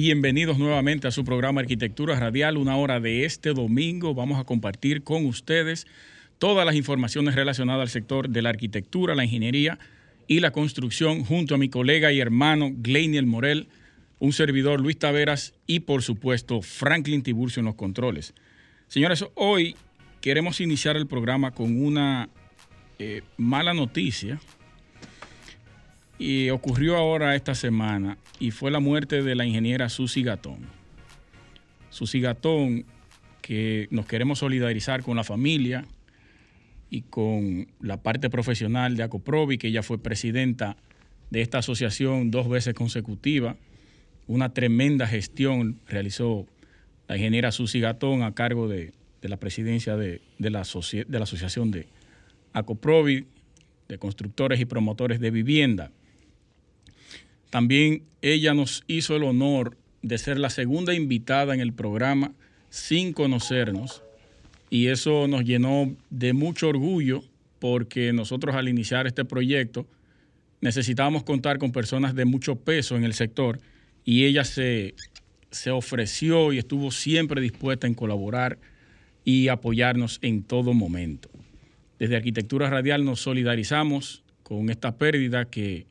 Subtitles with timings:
[0.00, 2.56] bienvenidos nuevamente a su programa Arquitectura Radial.
[2.56, 5.88] Una hora de este domingo vamos a compartir con ustedes
[6.38, 9.80] todas las informaciones relacionadas al sector de la arquitectura, la ingeniería
[10.28, 13.66] y la construcción junto a mi colega y hermano Gleiniel Morel,
[14.20, 18.34] un servidor Luis Taveras y por supuesto Franklin Tiburcio en los controles.
[18.86, 19.74] Señores, hoy
[20.20, 22.28] queremos iniciar el programa con una
[23.00, 24.38] eh, mala noticia
[26.18, 30.58] y ocurrió ahora esta semana y fue la muerte de la ingeniera Susi Gatón.
[31.90, 32.84] Susi Gatón,
[33.40, 35.86] que nos queremos solidarizar con la familia
[36.90, 40.76] y con la parte profesional de Acoprovi, que ella fue presidenta
[41.30, 43.56] de esta asociación dos veces consecutivas.
[44.26, 46.46] Una tremenda gestión realizó
[47.06, 51.86] la ingeniera Susi Gatón a cargo de, la presidencia de, la, de la asociación de
[52.52, 53.26] Acoprovi,
[53.88, 55.90] de constructores y promotores de vivienda.
[57.50, 62.32] También ella nos hizo el honor de ser la segunda invitada en el programa
[62.70, 64.02] sin conocernos
[64.70, 67.24] y eso nos llenó de mucho orgullo
[67.58, 69.86] porque nosotros al iniciar este proyecto
[70.60, 73.60] necesitábamos contar con personas de mucho peso en el sector
[74.04, 74.94] y ella se,
[75.50, 78.58] se ofreció y estuvo siempre dispuesta en colaborar
[79.24, 81.28] y apoyarnos en todo momento.
[81.98, 85.86] Desde Arquitectura Radial nos solidarizamos con esta pérdida que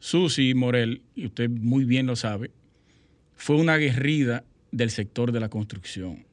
[0.00, 2.50] Susi Morel, y usted muy bien lo sabe,
[3.34, 6.26] fue una guerrida del sector de la construcción.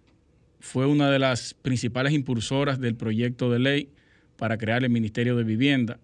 [0.59, 3.90] Fue una de las principales impulsoras del proyecto de ley
[4.38, 6.00] para crear el Ministerio de Vivienda.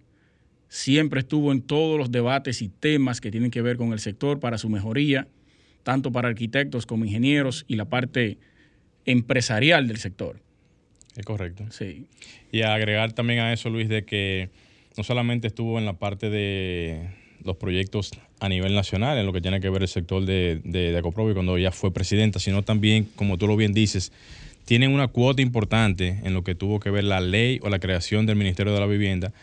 [0.70, 4.40] Siempre estuvo en todos los debates y temas que tienen que ver con el sector
[4.40, 5.28] para su mejoría,
[5.84, 8.38] tanto para arquitectos como ingenieros y la parte
[9.06, 10.40] empresarial del sector.
[11.16, 11.66] Es correcto.
[11.72, 12.06] Sí.
[12.52, 14.50] Y agregar también a eso, Luis, de que
[14.96, 17.10] no solamente estuvo en la parte de,
[17.44, 21.02] los proyectos a nivel nacional en lo que tiene que ver el sector de, de,
[21.02, 24.12] cuando ella fue presidenta, sino también, como tú lo bien dices,
[24.66, 28.26] tienen una cuota importante en lo que tuvo que ver la ley o la creación
[28.26, 29.34] del Ministerio de la Vivienda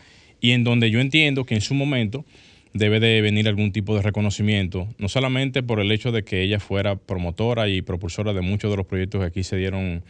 [0.41, 2.25] y en donde yo entiendo que en su momento
[2.73, 6.61] debe de venir algún tipo de reconocimiento, no solamente por el hecho de que ella
[6.61, 10.03] fuera promotora y propulsora de muchos de los proyectos que aquí se dieron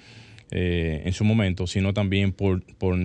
[0.50, 2.96] eh, en su momento, sino también por, por,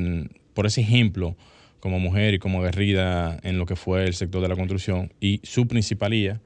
[0.53, 1.35] por ese ejemplo
[1.83, 5.41] como mujer y como guerrida en lo que fue el sector de la construcción y
[5.44, 6.39] su principalía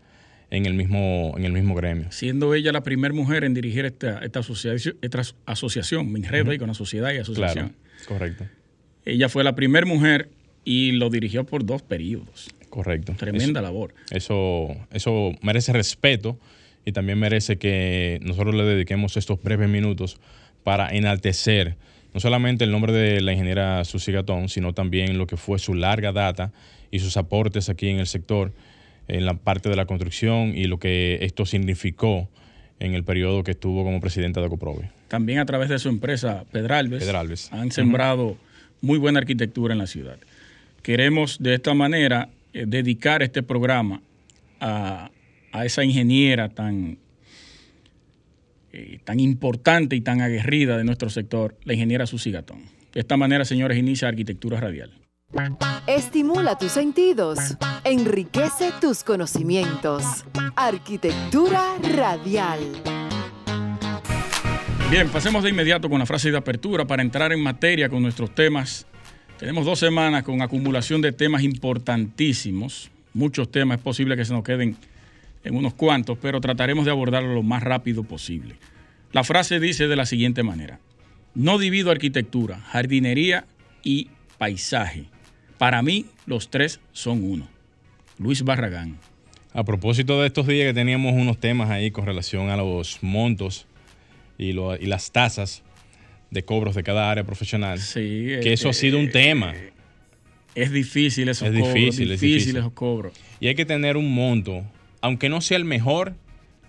[0.49, 2.11] en el mismo, en el mismo gremio.
[2.11, 6.57] Siendo ella la primera mujer en dirigir esta, esta, asociación, esta asociación, me enredo ahí
[6.57, 7.75] con sociedad y asociación.
[8.07, 8.45] correcto.
[9.05, 10.31] Ella fue la primera mujer
[10.65, 12.49] y lo dirigió por dos periodos.
[12.71, 13.13] Correcto.
[13.15, 13.93] Tremenda labor.
[14.09, 16.39] Eso, eso merece respeto
[16.83, 20.19] y también merece que nosotros le dediquemos estos breves minutos
[20.63, 21.77] para enaltecer
[22.17, 25.75] no solamente el nombre de la ingeniera Susi Gatón, sino también lo que fue su
[25.75, 26.51] larga data
[26.89, 28.53] y sus aportes aquí en el sector,
[29.07, 32.27] en la parte de la construcción y lo que esto significó
[32.79, 34.89] en el periodo que estuvo como presidenta de Coprove.
[35.09, 38.35] También a través de su empresa Pedralbes, han sembrado
[38.81, 40.17] muy buena arquitectura en la ciudad.
[40.81, 44.01] Queremos de esta manera eh, dedicar este programa
[44.59, 45.11] a,
[45.51, 46.97] a esa ingeniera tan
[48.79, 52.59] eh, tan importante y tan aguerrida de nuestro sector, la ingeniera Susi Gatón.
[52.93, 54.91] De esta manera, señores, inicia Arquitectura Radial.
[55.87, 57.39] Estimula tus sentidos,
[57.83, 60.03] enriquece tus conocimientos.
[60.55, 62.59] Arquitectura Radial.
[64.91, 68.35] Bien, pasemos de inmediato con la frase de apertura para entrar en materia con nuestros
[68.35, 68.85] temas.
[69.39, 74.43] Tenemos dos semanas con acumulación de temas importantísimos, muchos temas, es posible que se nos
[74.43, 74.77] queden
[75.47, 78.55] en unos cuantos, pero trataremos de abordarlo lo más rápido posible.
[79.11, 80.79] La frase dice de la siguiente manera,
[81.33, 83.45] no divido arquitectura, jardinería
[83.83, 85.05] y paisaje.
[85.57, 87.47] Para mí los tres son uno.
[88.19, 88.97] Luis Barragán.
[89.53, 93.65] A propósito de estos días que teníamos unos temas ahí con relación a los montos
[94.37, 95.63] y, las tasas
[96.29, 98.01] de cobros de cada área profesional, sí,
[98.41, 99.53] que eso ha sido un eh, tema.
[100.53, 103.13] Es difícil esos es difícil, es difícil esos cobros.
[103.39, 104.63] Y hay que tener un monto
[105.01, 106.13] aunque no sea el mejor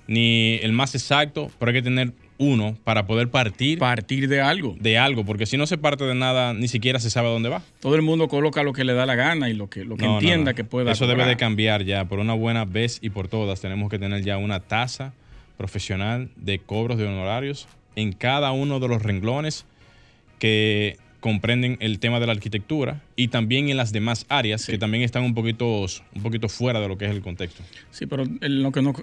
[0.06, 3.78] ni el más exacto, pero hay que tener uno para poder partir.
[3.78, 4.76] Partir de algo.
[4.80, 7.48] De algo, porque si no se parte de nada, ni siquiera se sabe a dónde
[7.48, 7.62] va.
[7.80, 10.06] Todo el mundo coloca lo que le da la gana y lo que, lo que
[10.06, 10.92] entienda que pueda.
[10.92, 12.06] Eso debe de cambiar ya.
[12.06, 15.12] Por una buena vez y por todas, tenemos que tener ya una tasa
[15.56, 19.66] profesional de cobros de honorarios en cada uno de los renglones
[20.38, 25.02] que comprenden el tema de la arquitectura y también en las demás áreas que también
[25.02, 27.62] están un poquito, un poquito fuera de lo que es el contexto.
[27.90, 28.96] Sí, pero lo, que nos,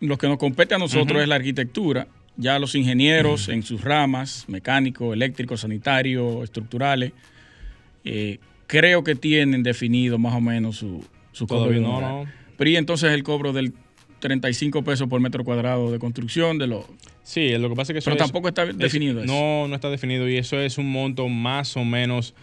[0.00, 2.06] lo que nos compete a nosotros es la arquitectura.
[2.36, 7.12] Ya los ingenieros en sus ramas, mecánico, eléctrico, sanitario, estructurales,
[8.04, 11.78] eh, creo que tienen definido más o menos su, su cobro.
[11.78, 12.26] No, no.
[12.56, 13.74] Pero y entonces el cobro del
[14.22, 16.84] 35 pesos por metro cuadrado de construcción de los
[17.24, 19.32] Sí, lo que pasa es que eso Pero tampoco está definido eso.
[19.32, 22.34] No, no está definido y eso es un monto más o menos,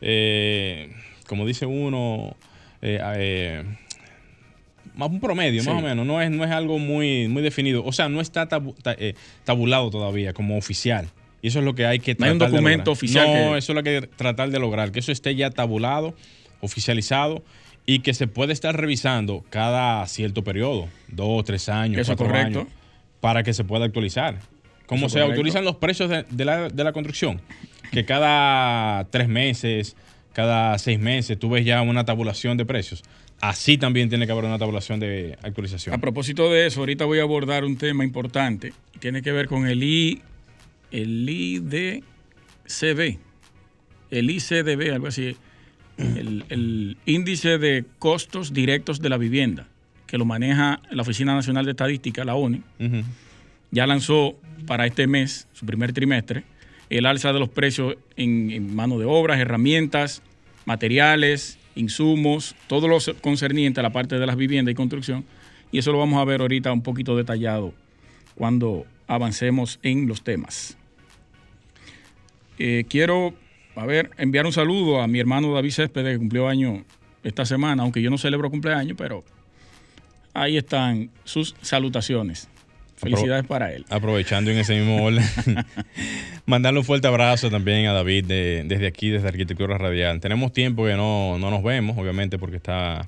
[0.00, 0.92] eh,
[1.26, 2.36] como dice uno,
[2.82, 3.64] eh, eh,
[4.94, 6.06] más un promedio, más o menos.
[6.06, 7.82] No es, no es algo muy, muy definido.
[7.84, 8.46] O sea, no está
[9.44, 11.08] tabulado todavía como oficial.
[11.40, 13.26] Y eso es lo que hay que tratar No hay un documento oficial.
[13.26, 16.14] No, eso es lo que hay que tratar de lograr, que eso esté ya tabulado,
[16.60, 17.42] oficializado
[17.86, 22.60] y que se puede estar revisando cada cierto periodo, dos, tres años, eso cuatro correcto.
[22.60, 22.72] años
[23.22, 24.40] para que se pueda actualizar.
[24.86, 27.40] Como se actualizan los precios de, la, construcción,
[27.92, 29.96] que cada tres meses,
[30.32, 33.02] cada seis meses, tú ves ya una tabulación de precios.
[33.40, 35.94] Así también tiene que haber una tabulación de actualización.
[35.94, 38.72] A propósito de eso, ahorita voy a abordar un tema importante.
[38.98, 40.20] Tiene que ver con el I,
[40.90, 42.02] el IDCB,
[44.10, 45.36] el ICDB, algo así,
[45.98, 49.66] el, índice de costos directos de la vivienda
[50.06, 52.60] que lo maneja la Oficina Nacional de Estadística, la ONE,
[53.70, 54.36] ya lanzó
[54.66, 56.44] para este mes, su primer trimestre,
[56.90, 60.22] el alza de los precios en, mano de obras, herramientas,
[60.66, 65.24] materiales, insumos, todo lo concerniente a la parte de las viviendas y construcción.
[65.70, 67.72] Y eso lo vamos a ver ahorita un poquito detallado
[68.34, 70.76] cuando avancemos en los temas.
[72.58, 73.34] Eh, quiero,
[73.76, 76.84] a ver, enviar un saludo a mi hermano David Céspedes, que cumplió año
[77.22, 79.24] esta semana, aunque yo no celebro cumpleaños, pero
[80.34, 82.48] Ahí están sus salutaciones.
[82.96, 83.84] Felicidades para él.
[83.90, 85.24] Aprovechando en ese mismo orden,
[86.46, 90.20] mandarle un fuerte abrazo también a David desde aquí, desde Arquitectura Radial.
[90.20, 93.06] Tenemos tiempo que no, no nos vemos, obviamente porque está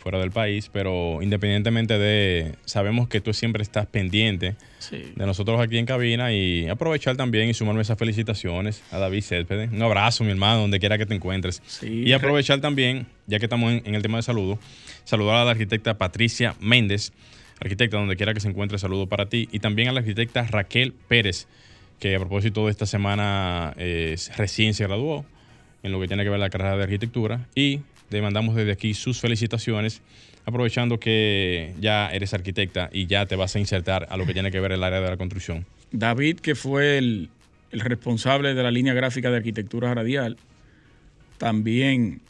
[0.00, 4.56] fuera del país, pero independientemente de, sabemos que tú siempre estás pendiente
[4.90, 9.70] de nosotros aquí en cabina y aprovechar también y sumarme esas felicitaciones a David Céspedes.
[9.70, 11.62] Un abrazo, mi hermano, donde quiera que te encuentres.
[11.82, 14.58] y aprovechar también, ya que estamos en, el tema de saludo,
[15.04, 17.12] saludar a la arquitecta Patricia Méndez,
[17.60, 20.94] arquitecta donde quiera que se encuentre, saludo para ti, y también a la arquitecta Raquel
[21.08, 21.46] Pérez,
[21.98, 25.26] que a propósito de esta semana eh, recién se graduó
[25.82, 27.80] en lo que tiene que ver la carrera de arquitectura y
[28.10, 30.02] le mandamos desde aquí sus felicitaciones,
[30.44, 34.50] aprovechando que ya eres arquitecta y ya te vas a insertar a lo que tiene
[34.50, 35.64] que ver el área de la construcción.
[35.92, 37.30] David, que fue el,
[37.72, 40.36] responsable de la línea gráfica de arquitectura radial,
[41.38, 42.20] también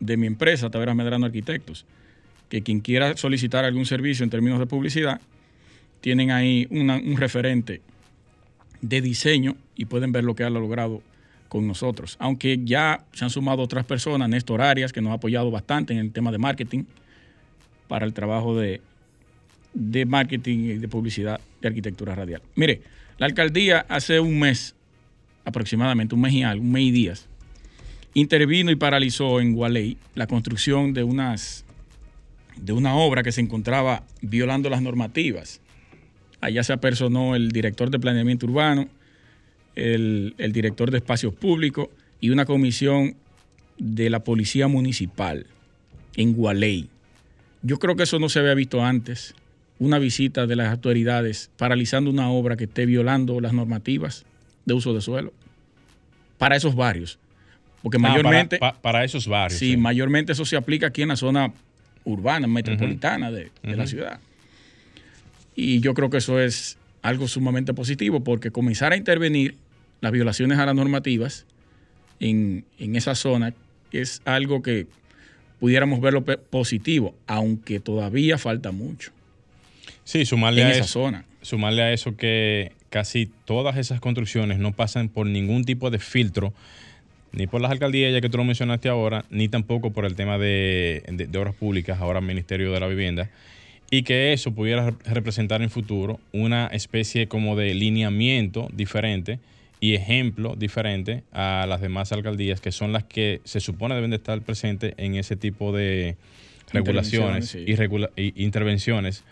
[0.00, 1.84] de mi empresa, Taveras Medrano Arquitectos,
[2.48, 5.20] que quien quiera solicitar algún servicio en términos de publicidad,
[6.00, 7.80] tienen ahí un referente
[8.80, 11.02] de diseño y pueden ver lo que ha logrado
[11.48, 12.16] con nosotros.
[12.18, 15.98] Aunque ya se han sumado otras personas, Néstor Arias, que nos ha apoyado bastante en
[15.98, 16.84] el tema de marketing
[17.88, 18.80] para el trabajo de,
[19.74, 22.42] de marketing y de publicidad de arquitectura radial.
[22.54, 22.82] Mire,
[23.18, 24.74] la alcaldía hace un mes,
[25.44, 27.28] aproximadamente un mes y algo, un mes y días,
[28.14, 31.64] intervino y paralizó en Gualey la construcción de unas
[32.56, 35.60] de una obra que se encontraba violando las normativas.
[36.40, 38.88] Allá se apersonó el director de planeamiento urbano,
[39.76, 41.88] el, director de espacios públicos
[42.20, 43.14] y una comisión
[43.78, 45.46] de la Policía Municipal
[46.16, 46.88] en Gualey.
[47.62, 49.34] Yo creo que eso no se había visto antes,
[49.78, 54.24] una visita de las autoridades paralizando una obra que esté violando las normativas
[54.64, 55.32] de uso de suelo
[56.38, 57.18] para esos barrios.
[57.82, 58.58] Porque ah, mayormente...
[58.58, 59.58] para, esos barrios.
[59.58, 61.52] Sí, mayormente eso se aplica aquí en la zona
[62.04, 64.20] urbana, metropolitana de, la ciudad.
[65.54, 69.56] Y yo creo que eso es algo sumamente positivo porque comenzar a intervenir
[70.00, 71.46] las violaciones a las normativas
[72.20, 73.54] en, esa zona
[73.92, 74.86] es algo que
[75.60, 79.10] pudiéramos verlo positivo, aunque todavía falta mucho.
[80.04, 81.24] Sí, sumarle a esa eso, zona.
[81.42, 86.52] Sumarle a eso que casi todas esas construcciones no pasan por ningún tipo de filtro,
[87.32, 90.38] ni por las alcaldías, ya que tú lo mencionaste ahora, ni tampoco por el tema
[90.38, 93.30] de, de obras públicas, ahora Ministerio de la Vivienda,
[93.90, 99.38] y que eso pudiera representar en futuro una especie como de lineamiento diferente
[99.86, 104.16] y ejemplo diferente a las demás alcaldías que son las que se supone deben de
[104.16, 106.16] estar presentes en ese tipo de
[106.72, 109.22] regulaciones y, intervenciones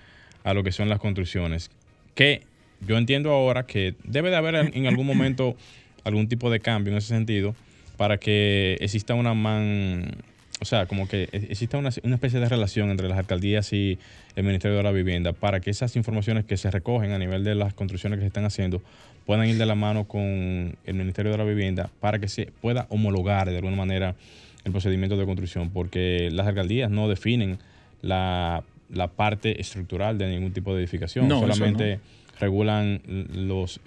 [0.44, 1.72] a lo que son las construcciones.
[2.14, 2.42] Que
[2.86, 5.56] yo entiendo ahora que debe de haber en algún momento
[6.04, 7.56] algún tipo de cambio en ese sentido
[7.96, 10.06] para que exista una man,
[10.60, 13.98] o sea, como que e, exista una, una, especie de relación entre las alcaldías y
[14.36, 17.54] el Ministerio de la Vivienda para que esas informaciones que se recogen a nivel de
[17.54, 18.82] las construcciones que se están haciendo
[19.26, 22.86] puedan ir de la mano con el Ministerio de la Vivienda para que se pueda
[22.90, 24.14] homologar de alguna manera
[24.64, 27.58] el procedimiento de construcción, porque las alcaldías no definen
[28.00, 32.00] la, la parte estructural de ningún tipo de edificación, solamente
[32.40, 33.00] regulan
[33.32, 33.80] los,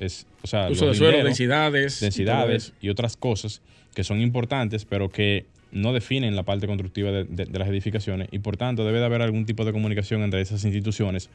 [0.43, 3.61] o sea, uso de suelo, densidades, densidades y, otras cosas
[3.93, 8.57] que son importantes, pero que no definen la parte constructiva de, las edificaciones y por
[8.57, 11.29] tanto debe de haber algún tipo de comunicación entre esas instituciones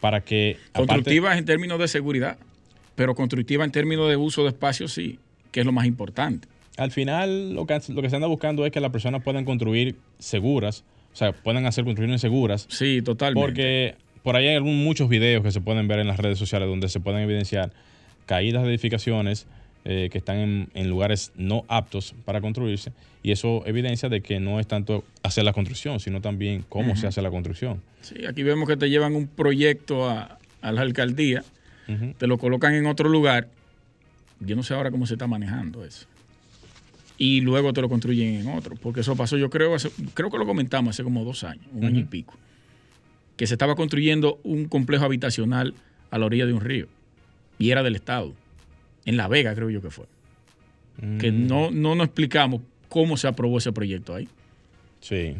[0.00, 0.56] para que...
[0.72, 2.38] Constructivas en términos de seguridad,
[2.94, 5.18] pero constructiva en términos de uso de espacios sí,
[5.50, 6.48] que es lo más importante.
[6.76, 9.96] Al final lo que, lo que se anda buscando es que las personas puedan construir
[10.18, 12.66] seguras, o sea, puedan hacer construcciones seguras.
[12.70, 13.46] Sí, totalmente.
[13.46, 16.68] Porque por ahí hay algún, muchos videos que se pueden ver en las redes sociales
[16.68, 17.72] donde se pueden evidenciar
[18.26, 19.46] caídas de edificaciones
[19.84, 24.60] eh, que están en, lugares no aptos para construirse y eso evidencia de que no
[24.60, 27.82] es tanto hacer la construcción, sino también cómo se hace la construcción.
[28.00, 31.44] Sí, aquí vemos que te llevan un proyecto a, la alcaldía,
[32.18, 33.48] te lo colocan en otro lugar,
[34.40, 36.06] yo no sé ahora cómo se está manejando eso.
[37.18, 39.76] Y luego te lo construyen en otro, porque eso pasó yo creo,
[40.14, 42.34] creo que lo comentamos hace como dos años, un año y pico
[43.36, 45.74] que se estaba construyendo un complejo habitacional
[46.10, 46.86] a la orilla de un río
[47.58, 48.34] y era del Estado,
[49.04, 50.06] en La Vega creo yo que fue.
[51.18, 51.46] Que mm.
[51.46, 54.28] no, no nos explicamos cómo se aprobó ese proyecto ahí.
[55.00, 55.34] Sí.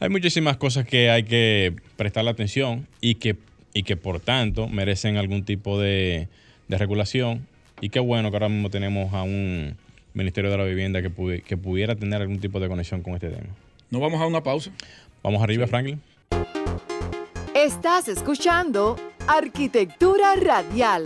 [0.00, 3.36] Hay muchísimas cosas que hay que prestarle atención y que,
[3.72, 6.28] y que por tanto merecen algún tipo de,
[6.68, 7.46] de regulación.
[7.80, 9.76] Y qué bueno que ahora mismo tenemos a un
[10.14, 13.48] Ministerio de la Vivienda que, que pudiera tener algún tipo de conexión con este tema.
[13.90, 14.70] ¿No vamos a una pausa?
[15.22, 16.00] Vamos arriba, Franklin.
[17.54, 21.04] Estás escuchando Arquitectura Radial.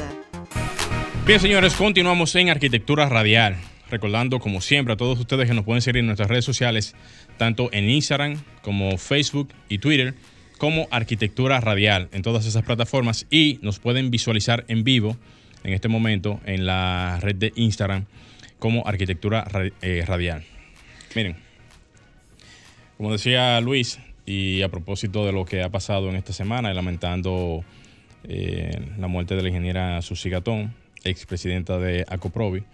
[1.29, 3.55] Bien, señores, continuamos en Arquitectura Radial.
[3.91, 6.95] Recordando, como siempre, a todos ustedes que nos pueden seguir en nuestras redes sociales,
[7.37, 10.15] tanto en Instagram como Facebook y Twitter,
[10.57, 15.19] como Arquitectura Radial en todas esas plataformas y nos pueden visualizar en vivo
[15.65, 18.07] en este momento en la red de Instagram
[18.59, 19.47] como Arquitectura
[19.83, 20.45] eh, Radial.
[21.15, 21.37] Miren,
[22.97, 27.67] como decía Luis, y a propósito de lo que ha pasado en esta semana, lamentando
[28.25, 30.73] eh, la muerte de la ingeniera Susi Gatón,
[31.05, 32.65] expresidenta de Acoprovi,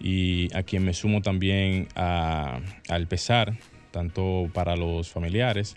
[0.00, 3.56] y a quien me sumo también al pesar,
[3.90, 5.76] tanto para los familiares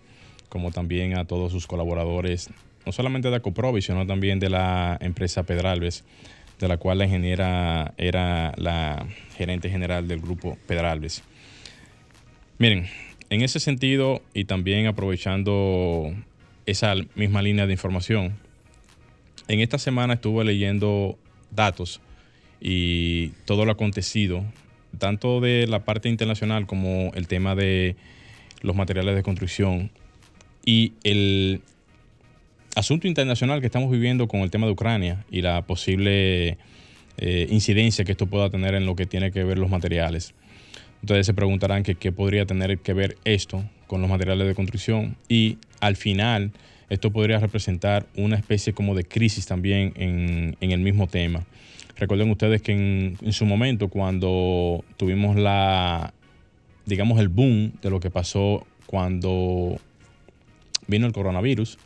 [0.49, 2.49] como también a todos sus colaboradores,
[2.85, 6.03] no solamente de Acoprovi, sino también de la empresa Pedralbes,
[6.59, 11.21] de la cual la ingeniera era la gerente general del grupo Pedralbes.
[12.57, 12.87] Miren,
[13.29, 16.11] en ese sentido, y también aprovechando
[16.65, 18.37] esa misma línea de información,
[19.47, 21.19] en esta semana estuve leyendo
[21.51, 22.01] datos
[22.59, 24.43] y todo lo acontecido,
[24.97, 27.95] tanto de la parte internacional como el tema de
[28.61, 29.91] los materiales de construcción
[30.65, 31.61] y el
[32.75, 36.57] asunto internacional que estamos viviendo con el tema de Ucrania y la posible
[37.17, 40.33] eh, incidencia que esto pueda tener en lo que tiene que ver los materiales.
[41.01, 45.15] Ustedes se preguntarán que qué podría tener que ver esto con los materiales de construcción
[45.29, 46.51] y al final
[46.89, 51.45] esto podría representar una especie como de crisis también en, el mismo tema.
[51.97, 56.13] Recuerden ustedes que en, su momento cuando tuvimos la,
[56.85, 59.79] digamos, el boom de lo que pasó cuando
[60.87, 61.77] vino el coronavirus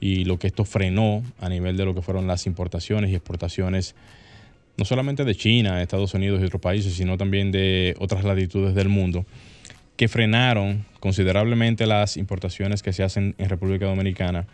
[0.00, 3.94] y lo que esto frenó a nivel de lo que fueron las importaciones y exportaciones
[4.76, 8.88] no solamente de China, Estados Unidos y otros países, sino también de otras latitudes del
[8.88, 9.24] mundo,
[9.96, 14.46] que frenaron considerablemente las importaciones que se hacen en República Dominicana.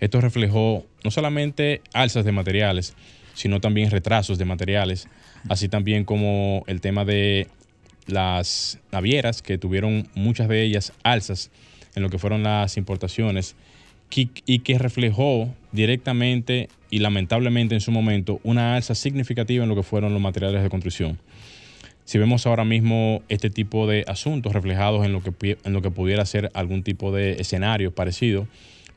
[0.00, 2.94] Esto reflejó no solamente alzas de materiales,
[3.34, 5.08] sino también retrasos de materiales,
[5.48, 7.46] así también como el tema de
[8.06, 11.50] las navieras, que tuvieron muchas de ellas alzas
[11.94, 13.56] en lo que fueron las importaciones
[14.12, 19.84] y que reflejó directamente y lamentablemente en su momento una alza significativa en lo que
[19.84, 21.18] fueron los materiales de construcción.
[22.10, 25.92] Si vemos ahora mismo este tipo de asuntos reflejados en lo que, en lo que
[25.92, 28.48] pudiera ser algún tipo de escenario parecido,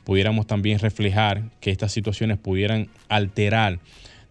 [0.04, 3.78] pudiéramos también reflejar que estas situaciones pudieran alterar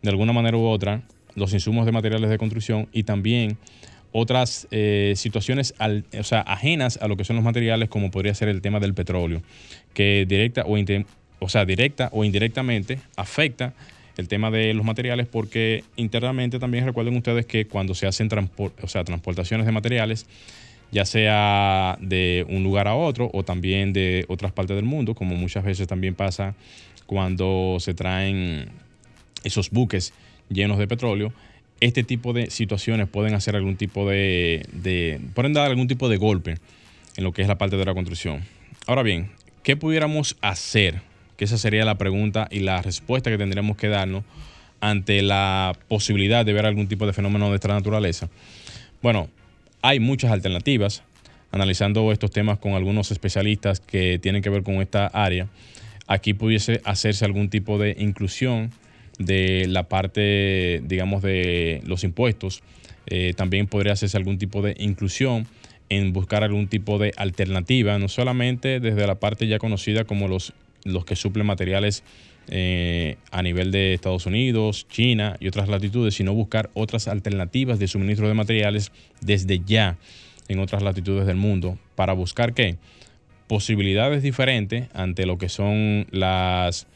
[0.03, 1.03] de alguna manera u otra
[1.37, 3.57] los insumos de materiales de construcción y también
[4.11, 5.75] otras eh, situaciones
[6.19, 8.95] o sea, ajenas a lo que son los materiales, como podría ser el tema del
[8.95, 9.43] petróleo,
[9.95, 10.77] que directa o,
[11.39, 13.75] o sea, directa o indirectamente afecta
[14.17, 18.29] el tema de los materiales porque internamente también recuerden ustedes que cuando se hacen
[18.59, 20.27] o sea, transportaciones de materiales,
[20.91, 25.35] ya sea de un lugar a otro o también de otras partes del mundo, como
[25.35, 26.55] muchas veces también pasa
[27.07, 28.71] cuando se traen
[29.45, 30.13] esos buques
[30.51, 31.33] llenos de petróleo,
[31.81, 36.17] este tipo de situaciones pueden hacer algún tipo de, de pueden dar algún tipo de
[36.17, 36.59] golpe
[37.17, 38.43] en lo que es la parte de la construcción.
[38.87, 39.31] Ahora bien,
[39.63, 41.01] ¿qué pudiéramos hacer?
[41.43, 44.25] Esa sería la pregunta y la respuesta que tendríamos que darnos
[44.81, 48.29] ante la posibilidad de ver algún tipo de fenómeno de esta naturaleza.
[49.03, 49.29] Bueno,
[49.81, 51.03] hay muchas alternativas.
[51.51, 55.49] Analizando estos temas con algunos especialistas que tienen que ver con esta área,
[56.07, 58.71] aquí pudiese hacerse algún tipo de inclusión
[59.19, 62.63] de la parte, digamos, de los impuestos.
[63.07, 65.47] Eh, también podría hacerse algún tipo de inclusión
[65.89, 70.55] en buscar algún tipo de alternativa, no solamente desde la parte ya conocida como los,
[70.85, 72.03] los que suplen materiales
[72.49, 77.87] eh, a nivel de Estados Unidos, China y otras latitudes, sino buscar otras alternativas de
[77.87, 79.97] suministro de materiales desde ya
[80.49, 82.79] en otras latitudes del mundo para buscar qué?
[83.47, 86.87] Posibilidades diferentes ante lo que son las,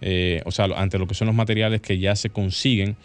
[0.00, 2.96] eh, o sea, ante lo que son los materiales que ya se consiguen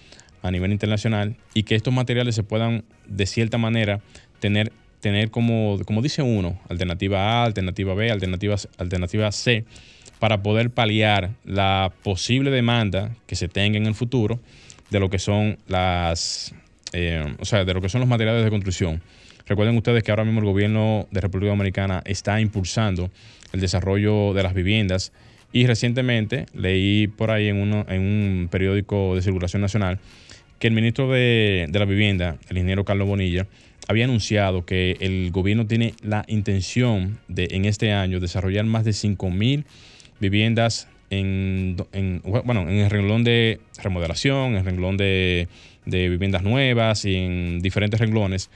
[0.42, 4.00] a nivel internacional y que estos materiales se puedan de cierta manera
[4.40, 9.66] tener tener como, como dice uno, alternativa A, alternativa B, alternativa, alternativa C,
[10.20, 14.40] para poder paliar la posible demanda que se tenga en el futuro
[14.90, 16.54] de lo que son las,
[16.94, 19.02] eh, o sea, de lo que son los materiales de construcción.
[19.48, 23.10] Recuerden ustedes que ahora mismo el gobierno de República Dominicana está impulsando
[23.54, 25.12] el desarrollo de las viviendas
[25.52, 30.00] y recientemente leí por ahí en, uno, en un periódico de circulación nacional
[30.60, 33.48] que el ministro de, de la Vivienda, el ingeniero Carlos Bonilla,
[33.88, 38.92] había anunciado que el gobierno tiene la intención de en este año desarrollar más de
[38.92, 39.64] 5.000
[40.20, 41.78] viviendas en,
[42.24, 45.48] bueno, en el renglón de remodelación, en el renglón de,
[45.86, 48.50] viviendas nuevas y en diferentes renglones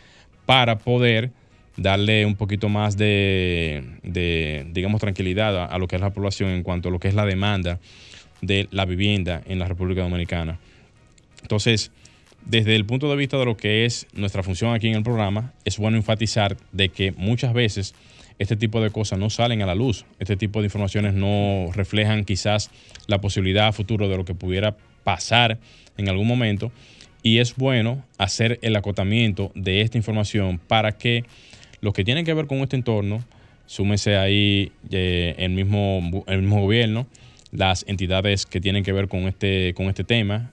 [0.45, 1.31] para poder
[1.77, 3.83] darle un poquito más de,
[4.71, 7.25] digamos, tranquilidad a, lo que es la población en cuanto a lo que es la
[7.25, 7.79] demanda
[8.41, 10.59] de la vivienda en la República Dominicana.
[11.41, 11.91] Entonces,
[12.45, 15.53] desde el punto de vista de lo que es nuestra función aquí en el programa,
[15.65, 17.95] es bueno enfatizar de que muchas veces
[18.39, 22.25] este tipo de cosas no salen a la luz, este tipo de informaciones no reflejan
[22.25, 22.71] quizás
[23.07, 25.59] la posibilidad a futuro de lo que pudiera pasar
[25.97, 26.71] en algún momento.
[27.21, 31.23] Y es bueno hacer el acotamiento de esta información para que
[31.79, 33.23] los que tienen que ver con este entorno,
[33.65, 37.07] súmese ahí eh, el, mismo, el mismo gobierno,
[37.51, 40.51] las entidades que tienen que ver con este, con este tema,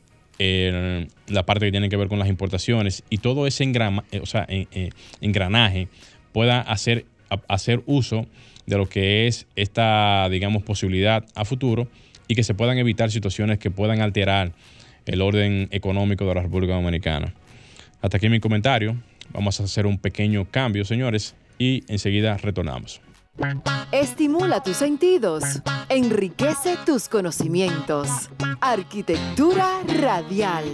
[1.29, 4.91] la parte que tiene que ver con las importaciones y todo ese eh, eh,
[5.21, 5.89] engranaje
[6.33, 7.05] pueda hacer,
[7.49, 8.27] hacer uso
[8.67, 11.89] de lo que es esta, digamos, posibilidad a futuro
[12.29, 14.53] y que se puedan evitar situaciones que puedan alterar
[15.07, 17.35] el orden económico de la República Dominicana.
[18.03, 18.97] Hasta aquí mi comentario.
[19.33, 23.01] Vamos a hacer un pequeño cambio, señores, y enseguida retornamos.
[23.93, 25.45] Estimula tus sentidos,
[25.89, 28.31] enriquece tus conocimientos.
[28.61, 30.65] Arquitectura radial.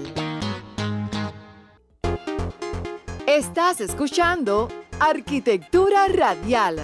[3.27, 6.77] Estás escuchando Arquitectura Radial.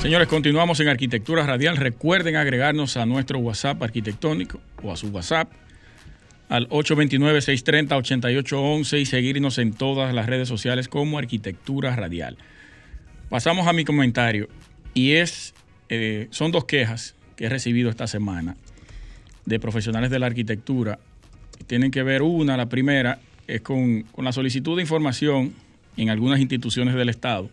[0.00, 1.76] Señores, continuamos en Arquitectura Radial.
[1.76, 5.50] Recuerden agregarnos a nuestro WhatsApp arquitectónico o a su WhatsApp
[6.48, 12.38] al 829-630-8811 y seguirnos en todas las redes sociales como Arquitectura Radial.
[13.28, 14.48] Pasamos a mi comentario
[14.94, 15.54] y es,
[15.88, 18.54] eh, son dos quejas que he recibido esta semana
[19.44, 21.00] de profesionales de la arquitectura.
[21.66, 25.52] Tienen que ver una, la primera es con, la solicitud de información
[25.96, 27.50] en algunas instituciones del Estado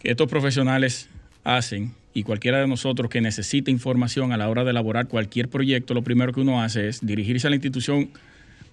[0.00, 1.08] que estos profesionales
[1.44, 5.94] hacen y cualquiera de nosotros que necesite información a la hora de elaborar cualquier proyecto,
[5.94, 8.10] lo primero que uno hace es dirigirse a la institución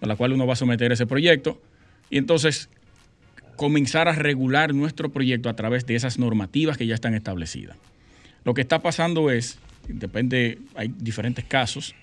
[0.01, 1.61] a la cual uno va a someter ese proyecto
[2.09, 2.69] y entonces
[3.55, 7.77] comenzar a regular nuestro proyecto a través de esas normativas que ya están establecidas.
[8.43, 11.95] Lo que está pasando es, depende, hay diferentes casos,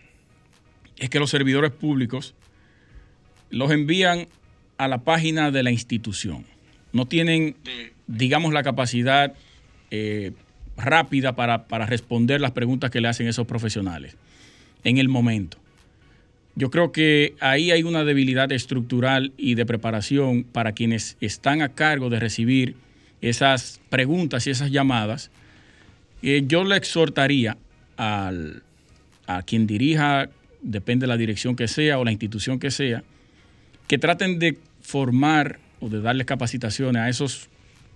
[0.99, 2.35] es que los servidores públicos
[3.51, 4.29] los envían
[4.81, 6.47] a la página de la institución.
[6.95, 7.55] No tienen,
[8.07, 9.35] digamos, la capacidad
[9.91, 10.33] eh,
[10.79, 14.17] rápida para, para responder las preguntas que le hacen esos profesionales
[14.83, 15.59] en el momento.
[16.55, 21.69] Yo creo que ahí hay una debilidad estructural y de preparación para quienes están a
[21.75, 22.75] cargo de recibir
[23.21, 25.31] esas preguntas y esas llamadas.
[26.23, 27.59] Eh, yo le exhortaría
[27.99, 28.63] al,
[29.27, 30.31] a quien dirija,
[30.63, 33.05] depende de la dirección que sea o la institución que sea,
[33.87, 34.57] que traten de
[34.91, 37.49] formar o de darles capacitaciones a esos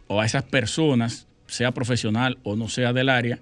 [0.07, 3.39] o a esas personas, sea profesional o no sea del área,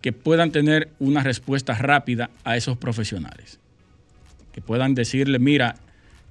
[0.00, 3.60] que puedan tener una respuesta rápida a esos profesionales
[4.52, 5.76] que puedan decirle, mira,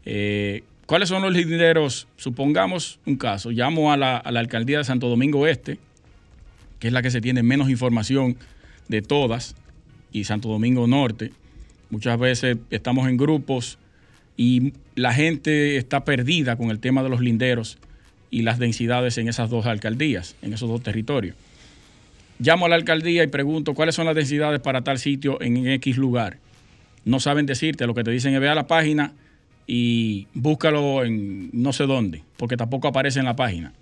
[0.06, 2.08] eh, ¿cuáles son los linderos?
[2.18, 5.80] Supongamos un caso, llamo a la, alcaldía de Santo Domingo Este,
[6.80, 8.38] que es la que se tiene menos información
[8.88, 9.56] de todas,
[10.12, 11.32] y Santo Domingo Norte.
[11.92, 13.78] Muchas veces estamos en grupos
[14.40, 17.78] y la gente está perdida con el tema de los linderos
[18.32, 21.36] y las densidades en esas dos alcaldías, en esos dos territorios.
[22.40, 25.98] Llamo a la alcaldía y pregunto cuáles son las densidades para tal sitio en X
[25.98, 26.38] lugar.
[27.04, 29.12] No saben decirte, lo que te dicen es ve a la página
[29.68, 33.74] y búscalo en no sé dónde, porque tampoco aparece en la página.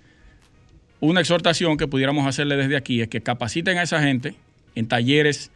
[1.01, 4.33] Una exhortación que pudiéramos hacerle desde aquí es que capaciten a esa gente
[4.73, 5.51] en talleres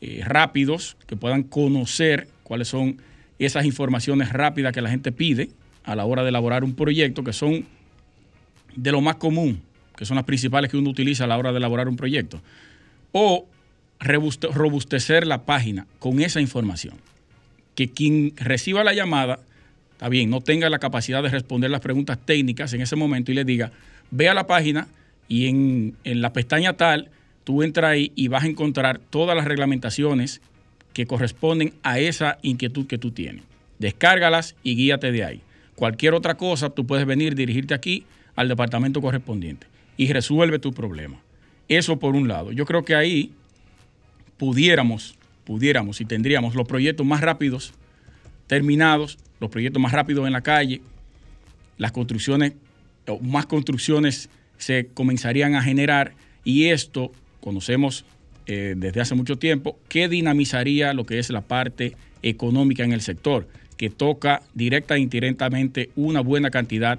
[0.00, 3.02] eh, rápidos, que puedan conocer cuáles son
[3.40, 5.50] esas informaciones rápidas que la gente pide
[5.84, 7.64] a la hora de elaborar un proyecto, que son
[8.76, 9.62] de lo más común,
[9.96, 12.40] que son las principales que uno utiliza a la hora de elaborar un proyecto.
[13.12, 13.46] O
[13.98, 16.94] robustecer la página con esa información.
[17.74, 19.40] Que quien reciba la llamada,
[19.92, 23.34] está bien, no tenga la capacidad de responder las preguntas técnicas en ese momento y
[23.34, 23.72] le diga,
[24.10, 24.88] ve a la página
[25.28, 27.10] y en, en la pestaña tal,
[27.44, 30.40] tú entras ahí y vas a encontrar todas las reglamentaciones
[30.92, 33.44] que corresponden a esa inquietud que tú tienes.
[33.78, 35.40] Descárgalas y guíate de ahí.
[35.74, 38.04] Cualquier otra cosa, tú puedes venir, dirigirte aquí
[38.36, 41.20] al departamento correspondiente y resuelve tu problema.
[41.68, 42.52] Eso por un lado.
[42.52, 43.32] Yo creo que ahí
[44.36, 47.72] pudiéramos, pudiéramos y tendríamos los proyectos más rápidos
[48.46, 50.80] terminados, los proyectos más rápidos en la calle,
[51.78, 52.54] las construcciones,
[53.22, 58.04] más construcciones se comenzarían a generar y esto conocemos
[58.46, 63.00] eh, desde hace mucho tiempo que dinamizaría lo que es la parte económica en el
[63.00, 66.98] sector, que toca directa e indirectamente una buena cantidad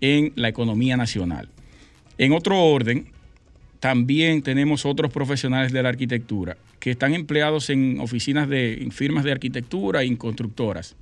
[0.00, 1.48] en la economía nacional.
[2.18, 3.06] En otro orden,
[3.80, 9.32] también tenemos otros profesionales de la arquitectura que están empleados en oficinas de firmas de
[9.32, 10.96] arquitectura y en constructoras,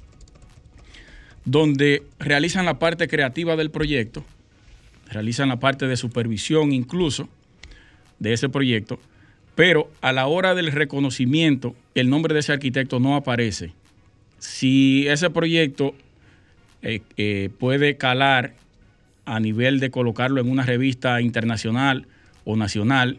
[1.44, 4.24] donde realizan la parte creativa del proyecto,
[5.10, 7.28] realizan la parte de supervisión incluso
[8.18, 9.00] de ese proyecto,
[9.58, 13.72] pero a la hora del reconocimiento, el nombre de ese arquitecto no aparece.
[14.38, 15.96] Si ese proyecto
[16.80, 18.54] eh, eh, puede calar
[19.24, 22.06] a nivel de colocarlo en una revista internacional
[22.44, 23.18] o nacional,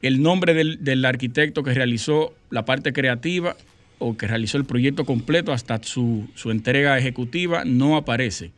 [0.00, 3.56] el nombre del, arquitecto que realizó la parte creativa
[3.98, 8.52] o que realizó el proyecto completo hasta su, su entrega ejecutiva no aparece.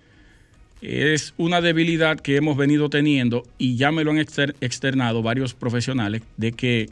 [0.83, 6.23] Es una debilidad que hemos venido teniendo y ya me lo han externado varios profesionales
[6.37, 6.91] de que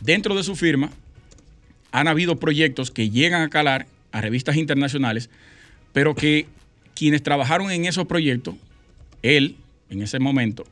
[0.00, 0.90] dentro de su firma
[1.92, 5.28] han habido proyectos que llegan a calar a revistas internacionales,
[5.92, 6.46] pero que
[6.94, 8.54] quienes trabajaron en esos proyectos,
[9.22, 9.56] él,
[9.90, 10.64] en ese momento,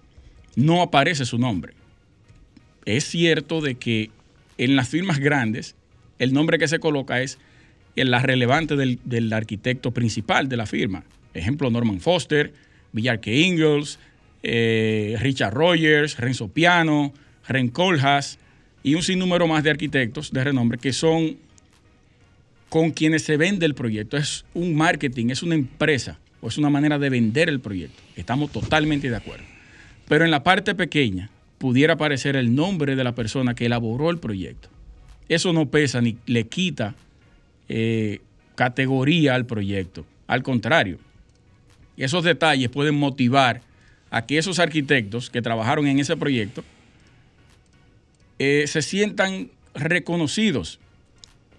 [0.54, 1.74] no aparece su nombre.
[2.86, 4.10] Es cierto de que
[4.56, 5.74] en las firmas grandes,
[6.18, 7.38] el nombre que se coloca es
[7.96, 11.04] el la relevante del, del arquitecto principal de la firma.
[11.36, 12.52] Ejemplo, Norman Foster,
[12.92, 13.98] Villarque Ingalls,
[14.42, 17.12] eh, Richard Rogers, Renzo Piano,
[17.48, 18.38] Ren Coljas
[18.82, 21.36] y un sinnúmero más de arquitectos de renombre que son
[22.68, 24.16] con quienes se vende el proyecto.
[24.16, 28.02] Es un marketing, es una empresa o es una manera de vender el proyecto.
[28.16, 29.44] Estamos totalmente de acuerdo.
[30.08, 34.18] Pero en la parte pequeña pudiera aparecer el nombre de la persona que elaboró el
[34.18, 34.68] proyecto.
[35.28, 36.94] Eso no pesa ni le quita
[37.68, 38.20] eh,
[38.54, 40.06] categoría al proyecto.
[40.26, 40.98] Al contrario,
[42.04, 43.62] esos detalles pueden motivar
[44.10, 46.64] a que esos arquitectos que trabajaron en ese proyecto
[48.38, 50.78] eh, se sientan reconocidos,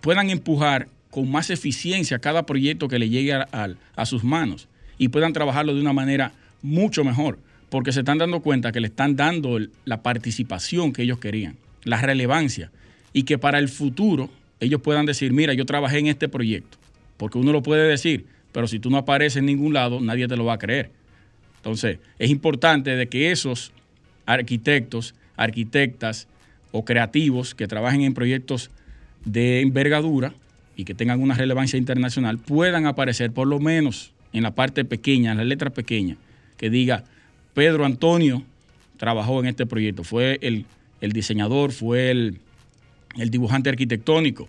[0.02, 5.34] puedan empujar con más eficiencia cada proyecto que le llegue a, sus manos y puedan
[5.34, 9.60] trabajarlo de una manera mucho mejor, porque se están dando cuenta que le están dando
[9.86, 12.71] la participación que ellos querían, la relevancia,
[13.13, 16.78] y que para el futuro ellos puedan decir, mira, yo trabajé en este proyecto,
[17.17, 20.36] porque uno lo puede decir, pero si tú no apareces en ningún lado, nadie te
[20.36, 20.92] lo va a creer.
[21.58, 23.72] Entonces, es importante de que esos
[24.26, 26.28] arquitectos, arquitectas
[26.72, 28.72] o creativos que trabajen en proyectos
[29.26, 30.34] de envergadura,
[30.78, 35.32] y que tengan una relevancia internacional puedan aparecer por lo menos en la parte pequeña,
[35.32, 36.18] en la letra pequeña,
[36.56, 37.04] que diga
[37.56, 38.44] Pedro Antonio
[38.98, 40.66] trabajó en este proyecto, fue el,
[41.02, 42.40] diseñador, fue el,
[43.18, 44.48] el dibujante arquitectónico.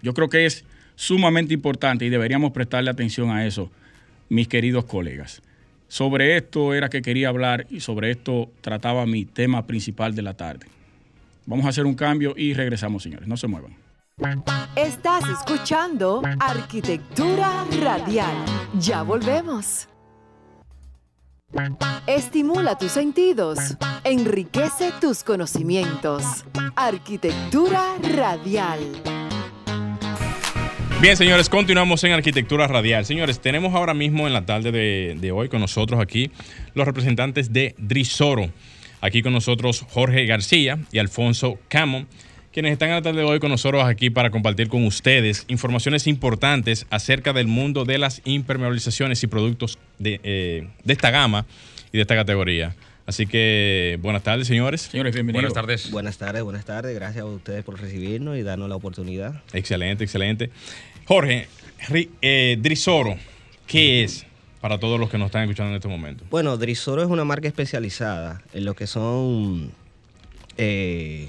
[0.00, 0.64] Yo creo que es
[1.02, 3.72] sumamente importante y deberíamos prestarle atención a eso,
[4.28, 5.42] mis queridos colegas.
[5.88, 10.34] Sobre esto era que quería hablar y sobre esto trataba mi tema principal de la
[10.34, 10.66] tarde.
[11.44, 13.26] Vamos a hacer un cambio y regresamos, señores.
[13.26, 13.74] No se muevan.
[14.76, 18.36] Estás escuchando Arquitectura Radial.
[18.78, 19.88] Ya volvemos.
[22.06, 23.58] Estimula tus sentidos,
[24.04, 26.44] enriquece tus conocimientos.
[26.76, 29.11] Arquitectura Radial.
[31.02, 33.04] Bien, señores, continuamos en Arquitectura Radial.
[33.04, 36.30] Señores, tenemos ahora mismo en la tarde de, hoy con nosotros aquí
[36.74, 38.52] los representantes de Drisoro.
[39.00, 42.06] Aquí con nosotros Jorge García y Alfonso Camo
[42.52, 46.06] quienes están a la tarde de hoy con nosotros aquí para compartir con ustedes informaciones
[46.06, 51.46] importantes acerca del mundo de las impermeabilizaciones y productos de, eh, de esta gama
[51.90, 52.76] y de esta categoría.
[53.04, 54.82] Así que buenas tardes, señores.
[54.82, 55.52] Señores, bienvenidos.
[55.52, 55.90] Buenas tardes.
[55.90, 56.94] Buenas tardes, buenas tardes.
[56.94, 59.42] Gracias a ustedes por recibirnos y darnos la oportunidad.
[59.52, 60.50] Excelente, excelente.
[61.12, 61.46] Jorge,
[62.22, 63.18] eh, Drisoro,
[63.66, 64.24] ¿qué es
[64.62, 66.24] para todos los que nos están escuchando en este momento?
[66.30, 69.72] Bueno, Drisoro es una marca especializada en lo que son
[70.56, 71.28] eh,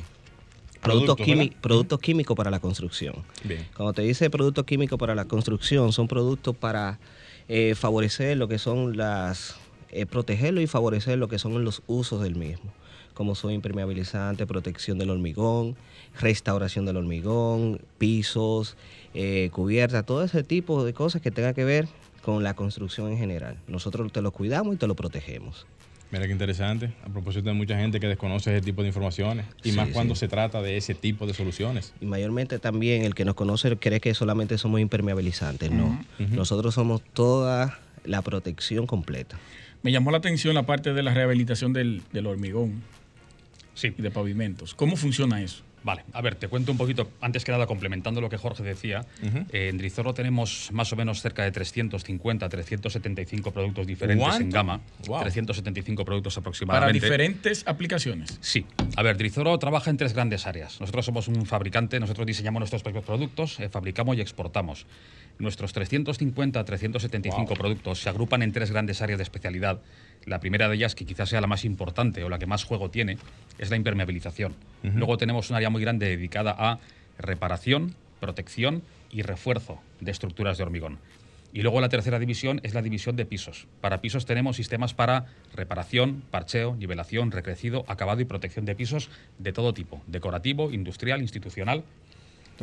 [0.81, 3.25] productos químicos para la construcción.
[3.43, 3.67] Bien.
[3.75, 6.97] Cuando te dice productos químicos para la construcción, son productos para
[7.49, 9.57] eh, favorecer lo que son las,
[9.93, 12.71] eh, protegerlo y favorecer lo que son los usos del mismo,
[13.13, 15.75] como son impermeabilizante, protección del hormigón,
[16.19, 18.75] restauración del hormigón, pisos,
[19.13, 21.87] eh, cubiertas, todo ese tipo de cosas que tengan que ver
[22.23, 23.57] con la construcción en general.
[23.67, 25.65] Nosotros te lo cuidamos y te lo protegemos.
[26.11, 26.93] Mira qué interesante.
[27.03, 29.93] A propósito de mucha gente que desconoce ese tipo de informaciones y Sí, más sí.
[29.93, 31.91] cuando se trata de ese tipo de soluciones.
[32.01, 35.71] Y mayormente también el que nos conoce cree que solamente somos impermeabilizantes.
[35.71, 39.39] No, nosotros somos toda la protección completa.
[39.83, 42.81] Me llamó la atención la parte de la rehabilitación del, del hormigón
[43.75, 44.75] Sí, y de pavimentos.
[44.75, 45.63] ¿Cómo funciona eso?
[45.85, 46.05] vale.
[46.13, 49.05] A ver, te cuento un poquito, antes que nada, complementando lo que Jorge decía.
[49.51, 54.79] eh, en Drizoro tenemos más o menos cerca de 350, 375 productos diferentes en gama.
[55.07, 55.19] Wow.
[55.23, 57.01] 375 productos Para aproximadamente.
[57.05, 58.37] diferentes aplicaciones.
[58.39, 58.65] Sí.
[58.95, 60.79] A ver, Drizoro trabaja en tres grandes áreas.
[60.79, 64.85] Nosotros somos un fabricante, nosotros diseñamos nuestros propios productos, eh, fabricamos y exportamos.
[65.39, 67.57] Nuestros 350, 375 Wow.
[67.57, 69.81] productos se agrupan en tres grandes áreas de especialidad.
[70.25, 72.89] La primera de ellas, que quizás sea la más importante o la que más juego
[72.89, 73.17] tiene,
[73.57, 74.55] es la impermeabilización.
[74.83, 76.79] Luego tenemos un área muy grande dedicada a
[77.17, 80.99] reparación, protección y refuerzo de estructuras de hormigón.
[81.51, 83.67] Y luego la tercera división es la división de pisos.
[83.79, 89.53] Para pisos tenemos sistemas para reparación, parcheo, nivelación, recrecido, acabado y protección de pisos de
[89.53, 91.83] todo tipo, decorativo, industrial, institucional.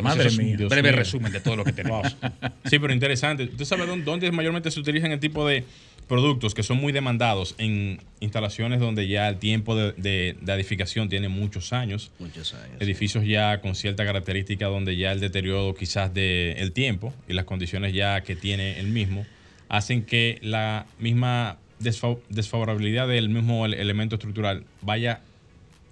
[0.02, 0.52] Madre es mía.
[0.52, 0.98] un Dios breve mío.
[0.98, 2.16] resumen de todo lo que tenemos.
[2.64, 3.44] Sí, pero interesante.
[3.44, 5.64] ¿Usted sabe dónde, dónde mayormente se utilizan el tipo de
[6.08, 11.08] productos que son muy demandados en instalaciones donde ya el tiempo de, de- de edificación
[11.08, 12.10] tiene muchos años?
[12.18, 12.76] Muchos años.
[12.80, 17.92] Edificios ya con cierta característica donde ya el deterioro quizás del tiempo y las condiciones
[17.92, 19.24] ya que tiene el mismo
[19.68, 25.20] hacen que la misma desfa- desfavorabilidad del mismo ele- elemento estructural vaya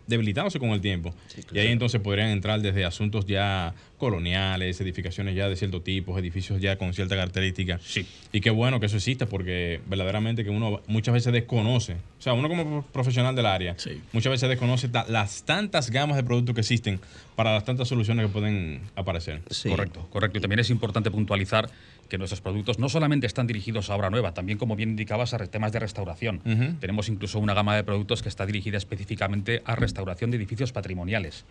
[0.09, 1.15] debilitándose con el tiempo.
[1.29, 6.19] Sí, Y ahí entonces podrían entrar desde asuntos ya coloniales, edificaciones ya de cierto tipo,
[6.19, 7.79] edificios ya con cierta característica.
[7.85, 8.07] Sí.
[8.33, 12.33] Y qué bueno que eso exista porque verdaderamente que uno muchas veces desconoce, o sea,
[12.33, 14.01] uno como profesional del área, Sí.
[14.13, 17.01] muchas veces desconoce ta- las tantas gamas de productos que existen
[17.37, 19.43] para las tantas soluciones que pueden aparecer.
[19.51, 19.69] Sí.
[19.69, 20.39] Correcto, correcto.
[20.39, 21.69] Y también es importante puntualizar
[22.09, 25.39] que nuestros productos no solamente están dirigidos a obra nueva, también, como bien indicabas, a
[25.47, 26.41] temas de restauración.
[26.81, 31.45] Tenemos incluso una gama de productos que está dirigida específicamente a restauración de edificios patrimoniales.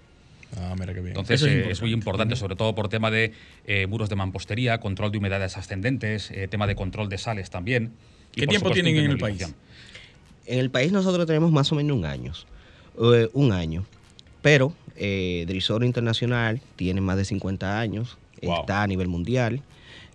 [0.56, 1.10] Ah, mira qué bien.
[1.10, 3.34] Entonces, Eso es eh, es, muy importante, sobre todo por tema de
[3.66, 7.92] eh, muros de mampostería, control de humedades ascendentes, eh, tema de control de sales también.
[8.34, 9.46] y, ¿Qué tiempo supuesto, tienen en el país?
[10.46, 12.34] En el país nosotros tenemos más o menos un año.
[13.14, 13.86] eh, un año.
[14.42, 18.18] Pero eh, Drisoro Internacional tiene más de 50 años.
[18.42, 18.62] Wow.
[18.62, 19.62] Está a nivel mundial.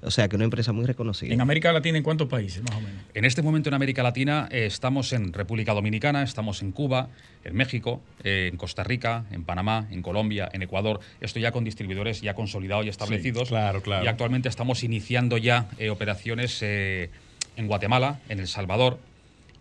[0.03, 1.33] O sea que es una empresa muy reconocida.
[1.33, 3.05] En América Latina, ¿en cuántos países, más o menos?
[3.15, 7.09] En este momento en América Latina eh, estamos en República Dominicana, estamos en Cuba,
[7.45, 11.01] en México, eh, en Costa Rica, en Panamá, en Colombia, en Ecuador.
[11.21, 13.49] Esto ya con distribuidores ya consolidados y establecidos.
[13.49, 14.05] claro, claro.
[14.05, 17.11] Y actualmente estamos iniciando ya eh, operaciones eh,
[17.57, 18.99] en Guatemala, en El Salvador.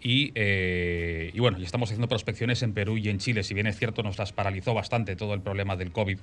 [0.04, 3.44] Y, eh, y bueno, y estamos haciendo prospecciones en Perú y en Chile.
[3.44, 6.18] Si bien es cierto, nos las paralizó bastante todo el problema del COVID,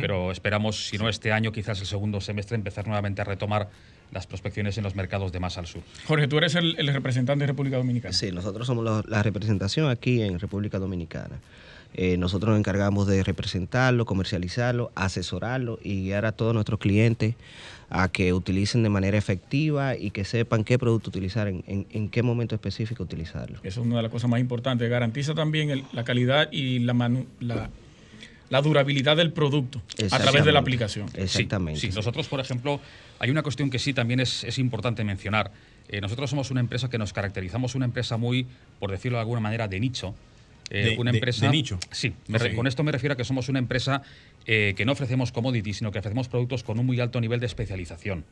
[0.00, 3.70] pero esperamos, si no este año, quizás el segundo semestre, empezar nuevamente a retomar
[4.10, 5.80] las prospecciones en los mercados de más al sur.
[6.06, 8.12] Jorge, tú eres el, el representante de República Dominicana.
[8.12, 11.40] Sí, nosotros somos los- la representación aquí en República Dominicana.
[11.94, 17.34] Eh, nosotros nos encargamos de representarlo, comercializarlo, asesorarlo y guiar a todos nuestros clientes
[17.90, 22.08] a que utilicen de manera efectiva y que sepan qué producto utilizar, en, en- en
[22.08, 23.58] qué momento específico utilizarlo.
[23.62, 24.88] Eso es una de las cosas más importantes.
[24.88, 27.68] Garantiza también el- la calidad y la, manu- la,
[28.48, 31.08] la durabilidad del producto a través de la aplicación.
[31.14, 31.80] Exactamente.
[31.80, 31.94] Sí, sí.
[31.96, 32.80] nosotros, por ejemplo,
[33.18, 35.50] hay una cuestión que sí también es, es importante mencionar.
[35.88, 38.46] Eh, nosotros somos una empresa que nos caracterizamos una empresa muy,
[38.80, 40.14] por decirlo de alguna manera, de nicho.
[40.70, 41.78] Eh, De- una empresa, de nicho.
[41.90, 42.54] Sí, me re- Ok.
[42.56, 44.02] con esto me refiero a que somos una empresa
[44.46, 47.46] eh, que no ofrecemos commodities, sino que ofrecemos productos con un muy alto nivel de
[47.46, 48.24] especialización.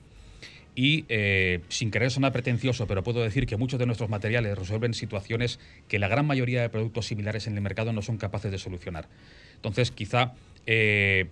[0.75, 4.95] Y eh, sin querer sonar pretencioso, pero puedo decir que muchos de nuestros materiales resuelven
[4.95, 8.59] situaciones que la gran mayoría de productos similares en el mercado no son capaces de
[8.59, 9.09] solucionar.
[9.57, 10.33] Entonces, quizá,
[10.67, 11.27] eh,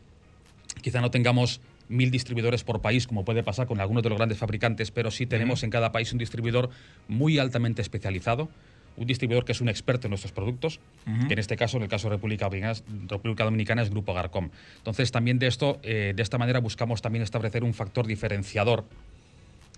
[0.82, 4.38] quizá no tengamos mil distribuidores por país, como puede pasar con algunos de los grandes
[4.38, 6.68] fabricantes, pero sí tenemos en cada país un distribuidor
[7.06, 8.50] muy altamente especializado,
[8.98, 10.80] un distribuidor que es un experto en nuestros productos,
[11.26, 14.50] que en este caso, en el caso de República Dominicana, República Dominicana es Grupo Garcom.
[14.78, 18.84] Entonces, también de esto, eh, de esta manera buscamos también establecer un factor diferenciador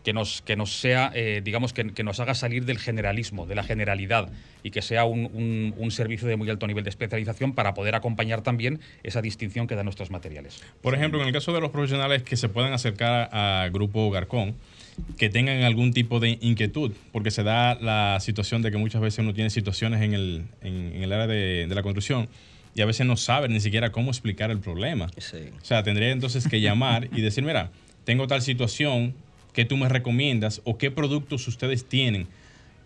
[0.03, 3.55] que nos, que nos sea, eh, digamos, que, que, nos haga salir del generalismo, de
[3.55, 4.31] la generalidad,
[4.63, 7.95] y que sea un, un, un, servicio de muy alto nivel de especialización para poder
[7.95, 10.63] acompañar también esa distinción que dan nuestros materiales.
[10.81, 14.55] Por ejemplo, en el caso de los profesionales que se puedan acercar a Grupo Garcón,
[15.17, 19.19] que tengan algún tipo de inquietud, porque se da la situación de que muchas veces
[19.21, 22.29] uno tiene situaciones en el, en, en el área de, de, la construcción
[22.75, 25.09] y a veces no sabe ni siquiera cómo explicar el problema.
[25.19, 25.39] Sí.
[25.61, 27.71] O sea, tendría entonces que llamar y decir, mira,
[28.05, 29.15] tengo tal situación,
[29.53, 32.27] ¿qué tú me recomiendas o qué productos ustedes tienen?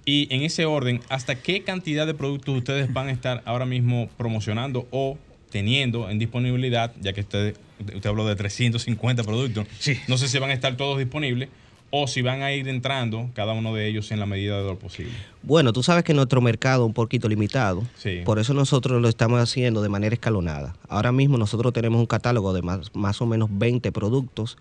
[0.07, 4.09] Y en ese orden, ¿hasta qué cantidad de productos ustedes van a estar ahora mismo
[4.17, 5.19] promocionando o
[5.51, 9.67] teniendo en disponibilidad, ya que usted, usted habló de 350 productos?
[9.79, 9.99] Sí.
[10.09, 11.49] No sé si van a estar todos disponibles
[11.97, 14.77] o si van a ir entrando cada uno de ellos en la medida de lo
[14.79, 15.13] posible.
[15.45, 18.23] Bueno, tú sabes que nuestro mercado es un poquito limitado, Sí.
[18.25, 20.75] por eso nosotros lo estamos haciendo de manera escalonada.
[20.89, 24.57] Ahora mismo nosotros tenemos un catálogo de más, más o menos 20 productos.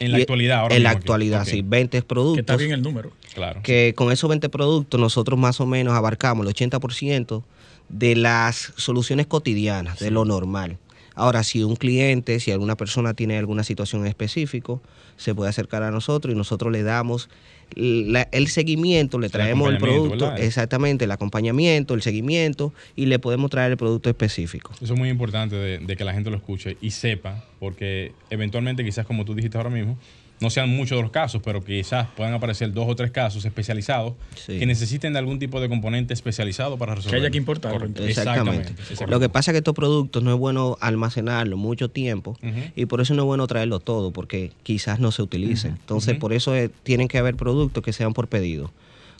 [0.00, 2.36] En la Y- actualidad, ahora En la mismo actualidad, sí, 20 productos.
[2.36, 3.12] Que está bien el número.
[3.34, 3.60] Claro.
[3.62, 7.44] que con esos 20 productos nosotros más o menos abarcamos el 80%
[7.90, 10.78] de las soluciones cotidianas, de lo normal.
[11.18, 14.80] Ahora, si un cliente, si alguna persona tiene alguna situación en específico,
[15.16, 17.28] se puede acercar a nosotros y nosotros le damos
[17.74, 20.40] la- el seguimiento, le traemos el producto, ¿verdad?
[20.40, 24.70] exactamente, el acompañamiento, el seguimiento y le podemos traer el producto específico.
[24.80, 28.84] Eso es muy importante de, de que la gente lo escuche y sepa, porque eventualmente,
[28.84, 29.98] quizás como tú dijiste ahora mismo,
[30.40, 34.14] no sean muchos de los casos, pero quizás puedan aparecer dos o tres casos especializados
[34.36, 34.58] Sí.
[34.58, 37.20] que necesiten de algún tipo de componente especializado para Que resolver.
[37.20, 37.78] haya que importarlo.
[37.80, 38.02] Correcto.
[38.02, 38.18] entonces.
[38.18, 38.70] Exactamente.
[38.70, 39.06] exactamente.
[39.10, 42.38] Lo que pasa es que estos productos no es bueno almacenarlo mucho tiempo
[42.76, 45.72] y por eso no es bueno traerlo todo porque quizás no se utilicen.
[45.72, 48.70] Entonces, por eso tienen que haber productos que sean por pedido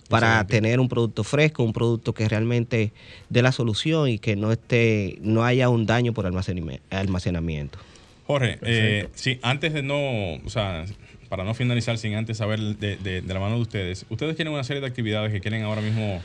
[0.09, 2.93] para tener un producto fresco, un producto que realmente
[3.29, 7.79] dé la solución y que no esté no haya un daño por almacenami- almacenamiento.
[8.27, 10.85] Jorge, eh, sí, antes de no, o sea,
[11.29, 14.55] para no finalizar sin antes saber de, de- de la mano de ustedes, ustedes tienen
[14.55, 16.21] una serie de actividades que quieren ahora mismo,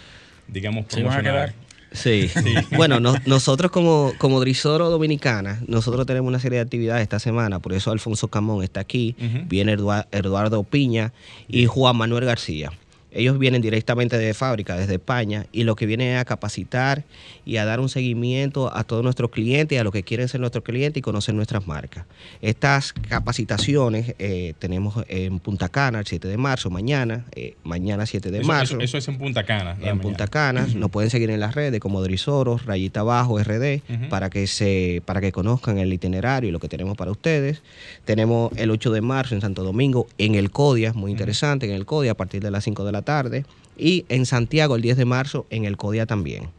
[0.48, 1.54] digamos, Se van a promocionar.
[1.54, 1.64] quedar.
[1.92, 2.30] Sí.
[2.76, 7.60] Bueno, no- nosotros como, como Drisoro Dominicana, nosotros tenemos una serie de actividades esta semana,
[7.60, 9.16] por eso Alfonso Camón está aquí,
[9.48, 11.14] viene Edua- Eduardo Piña
[11.48, 12.72] y Juan Manuel García.
[13.14, 17.04] Ellos vienen directamente de fábrica, desde España, y lo que vienen es a capacitar
[17.46, 20.64] y a dar un seguimiento a todos nuestros clientes, a los que quieren ser nuestros
[20.64, 22.06] clientes y conocer nuestras marcas.
[22.42, 28.32] Estas capacitaciones eh, tenemos en Punta Cana el 7 de marzo, mañana, eh, mañana 7
[28.32, 29.76] de Eso, marzo eso- eso es en Punta Cana.
[29.82, 30.00] en.
[30.00, 30.68] Punta Cana.
[30.76, 35.22] Nos pueden seguir en las redes como Drisoros, Rayita Abajo, RD, para que se, para
[35.22, 37.62] que conozcan el itinerario y lo que tenemos para ustedes.
[38.06, 41.86] Tenemos el 8 de marzo en Santo Domingo, en el CODIA, muy interesante, en el
[41.86, 43.46] CODIA a partir de las 5 de la tarde.
[43.78, 46.50] Y en Santiago el 10 de marzo, en el CODIA también.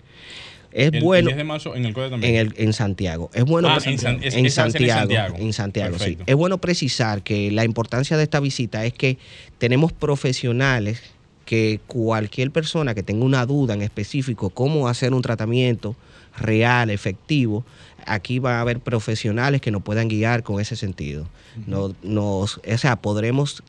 [0.72, 1.26] Es El, el bueno.
[1.28, 2.34] 10 de marzo en el CODE también.
[2.34, 3.30] En, el, en Santiago.
[3.32, 6.18] Es bueno Ah, en San- es- Santiago, en Santiago, sí.
[6.26, 9.18] Es bueno precisar que la importancia de esta visita es que
[9.58, 11.00] tenemos profesionales
[11.44, 15.94] que cualquier persona que tenga una duda en específico cómo hacer un tratamiento
[16.38, 17.64] real, efectivo,
[18.06, 21.28] aquí va a haber profesionales que nos puedan guiar con ese sentido.
[21.68, 23.62] No- nos, o sea, podremos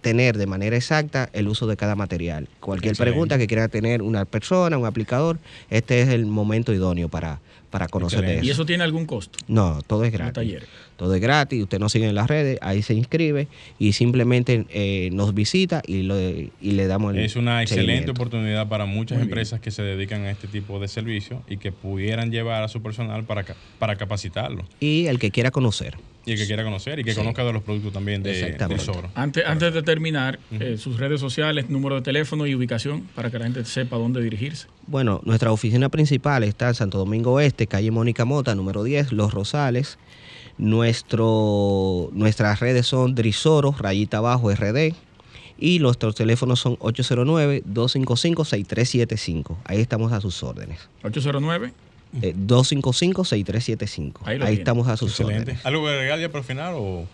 [0.00, 2.48] tener de manera exacta el uso de cada material.
[2.60, 3.12] Cualquier Excelente.
[3.12, 5.38] pregunta que quiera tener una persona, un aplicador,
[5.70, 8.46] este es el momento idóneo para, para conocer de Excelente.
[8.46, 8.62] ¿Y eso.
[8.62, 9.38] eso tiene algún costo?
[9.48, 10.58] No, todo es gratis.
[10.96, 13.46] Todo es gratis, usted nos sigue en las redes, ahí se inscribe
[13.78, 18.68] y simplemente eh, nos visita y, lo, y le damos el Es una excelente oportunidad
[18.68, 19.30] para muchas Muy bien.
[19.30, 22.82] empresas que se dedican a este tipo de servicios y que pudieran llevar a su
[22.82, 23.44] personal para,
[23.78, 24.64] para capacitarlo.
[24.80, 25.96] Y el que quiera conocer.
[26.28, 27.18] Y el que quiera conocer y que Sí.
[27.18, 29.10] conozca de los productos también de, de Soro.
[29.14, 33.38] Antes, antes de terminar, eh, sus redes sociales, número de teléfono y ubicación para que
[33.38, 34.66] la gente sepa dónde dirigirse.
[34.86, 39.32] Bueno, nuestra oficina principal está en Santo Domingo Este, calle Mónica Mota, número 10, Los
[39.32, 39.98] Rosales.
[40.58, 44.94] Nuestro, nuestras redes son Drisoro, rayita abajo, RD.
[45.60, 49.56] Y nuestros teléfonos son 809-255-6375.
[49.64, 50.88] Ahí estamos a sus órdenes.
[51.02, 51.72] 809.
[52.22, 54.12] Eh, 255-6375.
[54.24, 55.42] Ahí Ahí, estamos a sus Excelente.
[55.42, 55.66] órdenes.
[55.66, 57.06] ¿Algo que agregar ya por el final o...?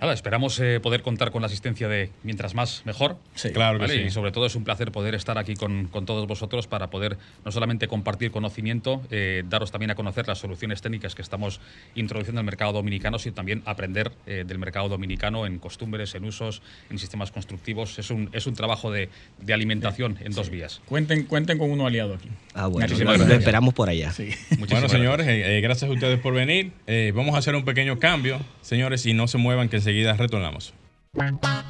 [0.00, 3.16] Nada, esperamos eh, poder contar con la asistencia de mientras más mejor.
[3.34, 3.50] Sí.
[3.50, 3.94] Claro que ¿vale?
[3.94, 4.00] sí.
[4.06, 7.18] Y sobre todo es un placer poder estar aquí con, con todos vosotros para poder
[7.44, 11.60] no solamente compartir conocimiento, eh, daros también a conocer las soluciones técnicas que estamos
[11.94, 16.24] introduciendo en el mercado dominicano, sino también aprender eh, del mercado dominicano en costumbres, en
[16.24, 17.98] usos, en sistemas constructivos.
[17.98, 19.08] Es un, es un trabajo de,
[19.40, 20.80] de alimentación en dos vías.
[20.86, 22.28] Cuenten, cuenten con uno aliado aquí.
[22.54, 24.10] Ah, bueno, Muchísimas lo, esperamos por allá.
[24.12, 24.24] Sí.
[24.58, 26.72] Muchísimas Bueno, señores, eh, eh, gracias a ustedes por venir.
[26.86, 30.74] Eh, vamos a hacer un pequeño cambio, señores, y no se muevan que enseguida retornamos.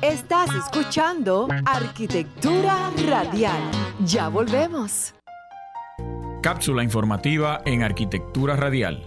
[0.03, 3.63] Estás escuchando Arquitectura Radial.
[4.05, 5.15] Ya volvemos.
[6.43, 9.07] Cápsula informativa en Arquitectura Radial.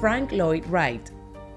[0.00, 1.02] Frank Lloyd Wright,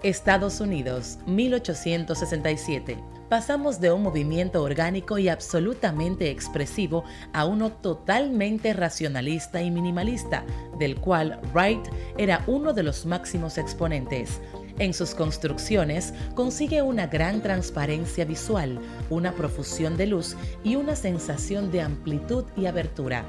[0.02, 2.98] Estados Unidos, 1867.
[3.30, 10.46] Pasamos de un movimiento orgánico y absolutamente expresivo a uno totalmente racionalista y minimalista,
[10.80, 11.86] del cual Wright
[12.18, 14.42] era uno de los máximos exponentes.
[14.80, 21.72] En sus construcciones consigue una gran transparencia visual, una profusión de luz y una sensación
[21.72, 23.26] de amplitud y abertura.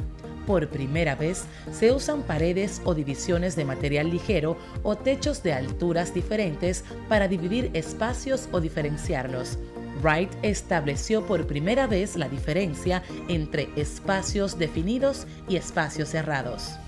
[0.47, 6.15] Por primera vez se usan paredes o divisiones de material ligero o techos de alturas
[6.15, 9.59] diferentes para dividir espacios o diferenciarlos.
[10.03, 16.79] Wright estableció por primera vez la diferencia entre espacios definidos y espacios cerrados.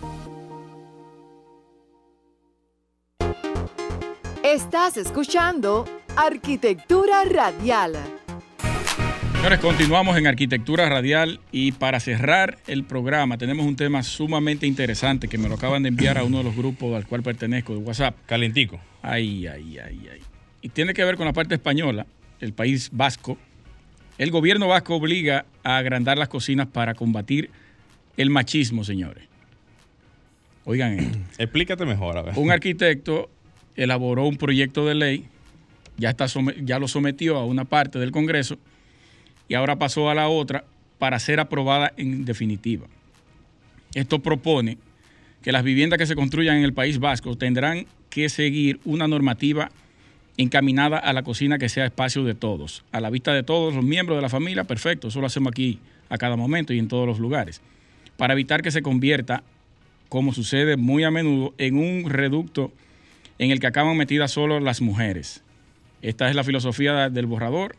[4.53, 5.85] Estás escuchando
[6.17, 7.93] Arquitectura Radial.
[9.37, 15.29] Señores, continuamos en Arquitectura Radial y para cerrar el programa tenemos un tema sumamente interesante
[15.29, 17.79] que me lo acaban de enviar a uno de los grupos al cual pertenezco de
[17.79, 18.17] WhatsApp.
[18.27, 18.81] Calentico.
[19.03, 20.21] Ay, ay, ay, ay.
[20.63, 22.09] Y tiene que ver con la parte española,
[22.41, 23.39] el país vasco.
[24.19, 27.51] El gobierno vasco obliga a agrandar las cocinas para combatir
[28.17, 29.29] el machismo, señores.
[30.65, 31.19] Oigan esto.
[31.39, 32.35] Explícate mejor, a ver.
[32.37, 33.31] Un arquitecto
[33.77, 35.25] elaboró un proyecto de ley,
[35.97, 36.27] ya, está
[36.63, 38.59] ya lo sometió a una parte del Congreso
[39.49, 40.65] y ahora pasó a la otra
[40.99, 42.87] para ser aprobada en definitiva.
[43.95, 44.79] Esto propone
[45.43, 49.71] que las viviendas que se construyan en el País Vasco tendrán que seguir una normativa
[50.37, 53.85] encaminada a la cocina que sea espacio de todos, a la vista de todos los
[53.85, 57.07] miembros de la familia, perfecto, eso lo hacemos aquí a cada momento y en todos
[57.07, 57.61] los lugares,
[58.17, 59.43] para evitar que se convierta,
[60.09, 62.73] como sucede muy a menudo, en un reducto
[63.41, 65.43] en el que acaban metidas solo las mujeres.
[66.03, 67.75] Esta es la filosofía del borrador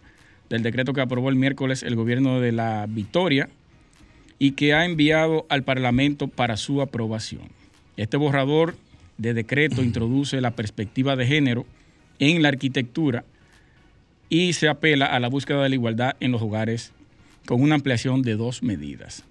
[0.49, 3.47] del decreto que aprobó el miércoles el gobierno de la Victoria
[4.39, 7.43] y que ha enviado al Parlamento para su aprobación.
[7.95, 8.75] Este borrador
[9.19, 11.67] de decreto introduce la perspectiva de género
[12.17, 13.23] en la arquitectura
[14.29, 16.91] y se apela a la búsqueda de la igualdad en los hogares
[17.45, 19.25] con una ampliación de dos medidas.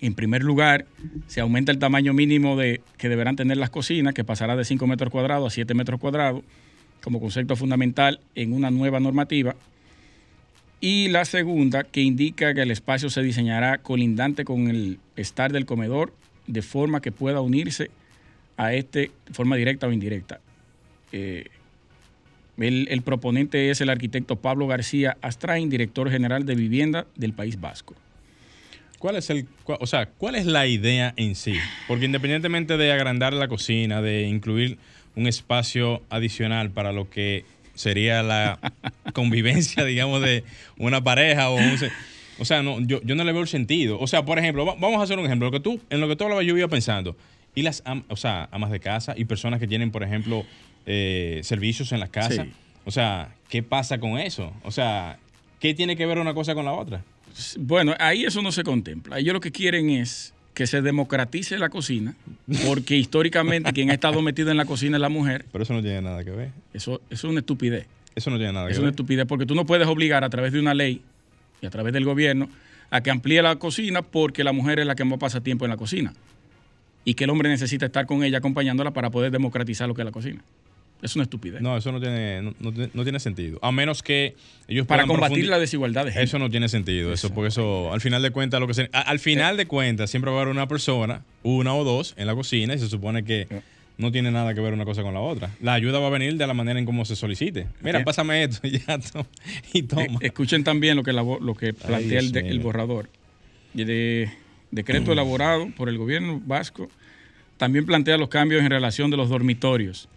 [0.00, 0.86] En primer lugar,
[1.26, 4.86] se aumenta el tamaño mínimo de, que deberán tener las cocinas, que pasará de 5
[4.86, 6.42] metros cuadrados a 7 metros cuadrados,
[7.02, 9.54] como concepto fundamental en una nueva normativa
[10.80, 15.66] y la segunda que indica que el espacio se diseñará colindante con el estar del
[15.66, 16.14] comedor
[16.46, 17.90] de forma que pueda unirse
[18.56, 20.40] a este de forma directa o indirecta.
[21.12, 21.48] Eh,
[22.56, 27.94] el, proponente es el arquitecto Pablo García Astrain, director general de vivienda del País Vasco.
[29.00, 31.54] ¿Cuál es el, o sea, cuál es la idea en sí?
[31.88, 34.76] Porque independientemente de agrandar la cocina, de incluir
[35.16, 38.58] un espacio adicional para lo que sería la
[39.14, 40.44] convivencia, digamos, de
[40.76, 41.78] una pareja o un...
[42.38, 43.98] O sea, no, yo, yo no le veo el sentido.
[43.98, 45.46] O sea, por ejemplo, vamos a hacer un ejemplo.
[45.48, 47.16] Lo que tú, en lo que tú hablabas, yo iba pensando.
[47.54, 50.44] Y las o sea, amas de casa y personas que tienen, por ejemplo,
[50.84, 52.46] eh, servicios en las casas.
[52.84, 54.52] O sea, ¿qué pasa con eso?
[54.62, 55.18] O sea,
[55.58, 57.02] ¿qué tiene que ver una cosa con la otra?
[57.58, 59.18] Bueno, ahí eso no se contempla.
[59.18, 62.14] Ellos lo que quieren es que se democratice la cocina,
[62.66, 65.46] porque históricamente quien ha estado metido en la cocina es la mujer.
[65.52, 66.50] Pero eso no tiene nada que ver.
[66.74, 67.86] Eso, es una estupidez.
[68.14, 68.74] Eso no tiene nada que ver.
[68.74, 71.02] Es una estupidez porque tú no puedes obligar a través de una ley
[71.60, 72.48] y a través del gobierno
[72.90, 75.70] a que amplíe la cocina porque la mujer es la que más pasa tiempo en
[75.70, 76.12] la cocina
[77.04, 80.06] y que el hombre necesita estar con ella acompañándola para poder democratizar lo que es
[80.06, 80.42] la cocina.
[81.02, 81.62] Es una estupidez.
[81.62, 83.58] No, eso no tiene, no, tiene sentido.
[83.62, 84.36] A menos que
[84.68, 87.12] ellos Para combatir la desigualdad de Eso no tiene sentido.
[87.12, 90.30] Eso, porque eso, al final de cuentas, lo que se, al final de cuentas, siempre
[90.30, 93.48] va a haber una persona, una o dos, en la cocina, y se supone que
[93.96, 95.50] no tiene nada que ver una cosa con la otra.
[95.60, 97.66] La ayuda va a venir de la manera en cómo se solicite.
[97.80, 98.98] Mira, pásame esto y ya
[99.72, 100.02] y toma.
[100.02, 103.08] Eh, escuchen también lo que, lo que plantea el, el, borrador.
[103.72, 104.30] De
[104.70, 106.88] decreto elaborado por el gobierno vasco
[107.56, 110.08] también plantea los cambios en relación de los dormitorios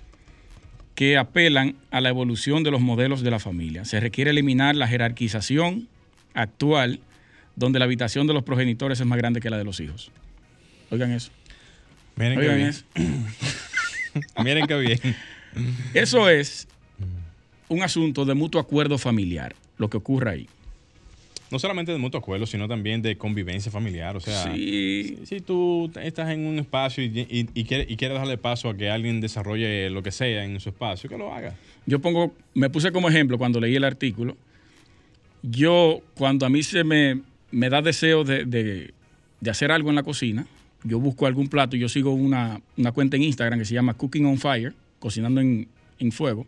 [0.96, 3.86] que apelan a la evolución de los modelos de la familia.
[3.86, 5.88] Se requiere eliminar la jerarquización
[6.34, 7.00] actual
[7.56, 10.12] donde la habitación de los progenitores es más grande que la de los hijos.
[10.90, 11.32] Oigan eso.
[12.16, 12.68] Miren Oigan bien.
[12.70, 12.86] eso.
[14.44, 15.00] Miren qué bien.
[15.94, 16.68] Eso es
[17.70, 20.48] un asunto de mutuo acuerdo familiar, lo que ocurre ahí
[21.54, 24.18] no solamente de mutuo acuerdo, sino también de convivencia familiar.
[24.18, 28.90] O sea, si, tú estás en un espacio y, y, quieres, darle paso a que
[28.90, 31.56] alguien desarrolle lo que sea en su espacio, que lo haga.
[31.86, 34.36] Yo pongo, me puse como ejemplo cuando leí el artículo.
[35.44, 38.92] Yo, cuando a mí se me, me da deseo de,
[39.48, 40.48] hacer algo en la cocina,
[40.84, 42.62] yo busco algún plato y yo sigo una,
[42.96, 45.68] cuenta en Instagram que se llama Cooking on Fire, cocinando en,
[46.00, 46.48] en fuego.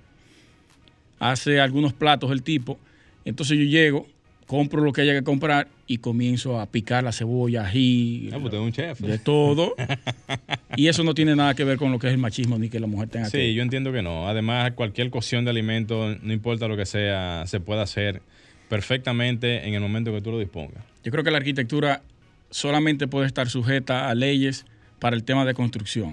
[1.20, 2.80] Hace algunos platos el tipo.
[3.24, 4.08] Entonces yo llego
[4.48, 8.54] compro lo que haya que comprar y comienzo a picar la cebolla, ají, Ah, pues
[8.54, 9.00] un chef.
[9.00, 9.74] de todo.
[10.76, 12.80] y eso no tiene nada que ver con lo que es el machismo ni que
[12.80, 13.54] la mujer tenga Sí, que...
[13.54, 14.28] yo entiendo que no.
[14.28, 18.22] Además, cualquier cocción de alimentos, no importa lo que sea, se puede hacer
[18.70, 20.84] perfectamente en el momento que tú lo dispongas.
[21.04, 22.02] Yo creo que la arquitectura
[22.50, 24.66] solamente puede estar sujeta a leyes
[25.00, 26.12] para el tema de construcción.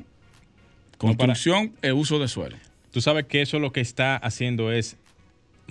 [1.03, 2.57] No para- Construcción e uso de suelo.
[2.93, 4.97] Tú sabes que eso lo que está haciendo es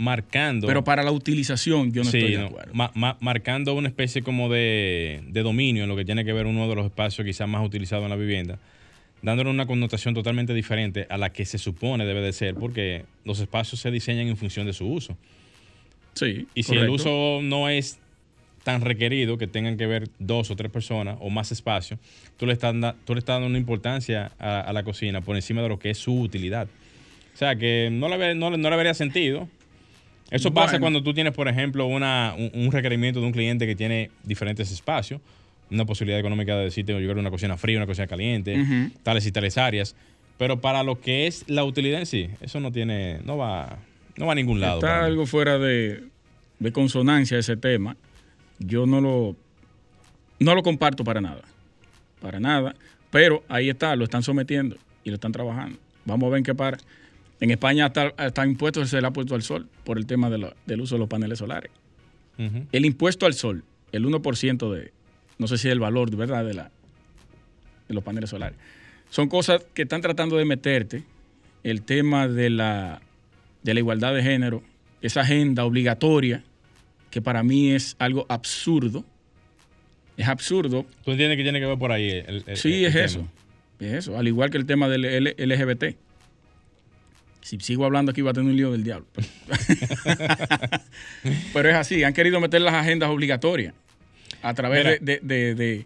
[0.01, 0.67] marcando.
[0.67, 2.73] Pero para la utilización yo no Sí, estoy de no, acuerdo.
[2.73, 6.47] ma- ma- marcando una especie como de, de dominio en lo que tiene que ver
[6.47, 8.57] uno de los espacios quizás más utilizados en la vivienda,
[9.21, 13.39] dándole una connotación totalmente diferente a la que se supone debe de ser, porque los
[13.39, 15.15] espacios se diseñan en función de su uso.
[16.13, 17.99] Sí, Y si el uso no es
[18.63, 21.97] tan requerido que tengan que ver dos o tres personas o más espacio,
[22.37, 22.75] tú le estás,
[23.05, 25.91] tú le estás dando una importancia a, a la cocina por encima de lo que
[25.91, 26.67] es su utilidad.
[27.33, 29.47] O sea que no le, no, no le vería sentido.
[30.31, 30.83] Eso pasa Bueno.
[30.83, 35.21] cuando tú tienes, por ejemplo, una, un, requerimiento de un cliente que tiene diferentes espacios,
[35.69, 39.31] una posibilidad económica de decirte, yo quiero una cocina fría, una cocina caliente, tales y
[39.31, 39.95] tales áreas.
[40.37, 43.77] Pero para lo que es la utilidad en sí, eso no tiene, no va,
[44.17, 44.79] no va a ningún lado.
[44.79, 45.05] Está mí.
[45.05, 46.03] algo fuera de,
[46.59, 47.97] de consonancia ese tema.
[48.57, 49.35] Yo no lo,
[50.39, 51.41] no lo comparto para nada.
[52.21, 52.73] Para nada.
[53.11, 55.77] Pero ahí está, lo están sometiendo y lo están trabajando.
[56.05, 56.77] Vamos a ver en qué para.
[57.41, 60.37] En España hasta, hasta impuestos se le ha puesto al sol por el tema de
[60.37, 61.71] lo- del uso de los paneles solares.
[62.71, 64.91] El impuesto al sol, el 1% de,
[65.37, 66.71] no sé si es el valor, ¿verdad?, de, la,
[67.87, 68.57] de los paneles solares.
[69.11, 71.03] Son cosas que están tratando de meterte.
[71.63, 73.01] El tema de la,
[73.61, 74.63] de la igualdad de género,
[75.03, 76.43] esa agenda obligatoria,
[77.11, 79.03] que para mí es algo absurdo.
[80.17, 80.85] Es absurdo.
[81.05, 82.09] ¿Tú entiendes que tiene que ver por ahí?
[82.09, 83.05] el- el- Sí, el es tema?
[83.05, 83.27] eso.
[83.79, 84.17] Es eso.
[84.17, 85.05] Al igual que el tema del
[85.37, 85.95] LGBT.
[87.41, 89.07] Si sigo hablando aquí va a tener un lío del diablo.
[91.53, 92.03] Pero es así.
[92.03, 93.73] Han querido meter las agendas obligatorias
[94.41, 95.85] a través de, de- de- de-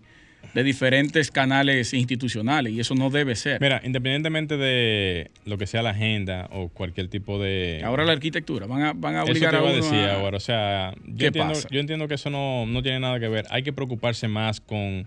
[0.53, 3.59] de diferentes canales institucionales y eso no debe ser.
[3.59, 7.81] Mira, independientemente de lo que sea la agenda o cualquier tipo de...
[7.83, 8.65] Ahora la arquitectura.
[8.65, 10.37] Van a, van a Eso te obligar iba a uno decir a- ahora.
[10.37, 11.67] O sea, yo ¿Qué entiendo, pasa?
[11.69, 13.45] yo entiendo que eso no, no tiene nada que ver.
[13.49, 15.05] Hay que preocuparse más con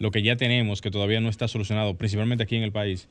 [0.00, 3.06] lo que ya tenemos, que todavía no está solucionado, principalmente aquí en el país.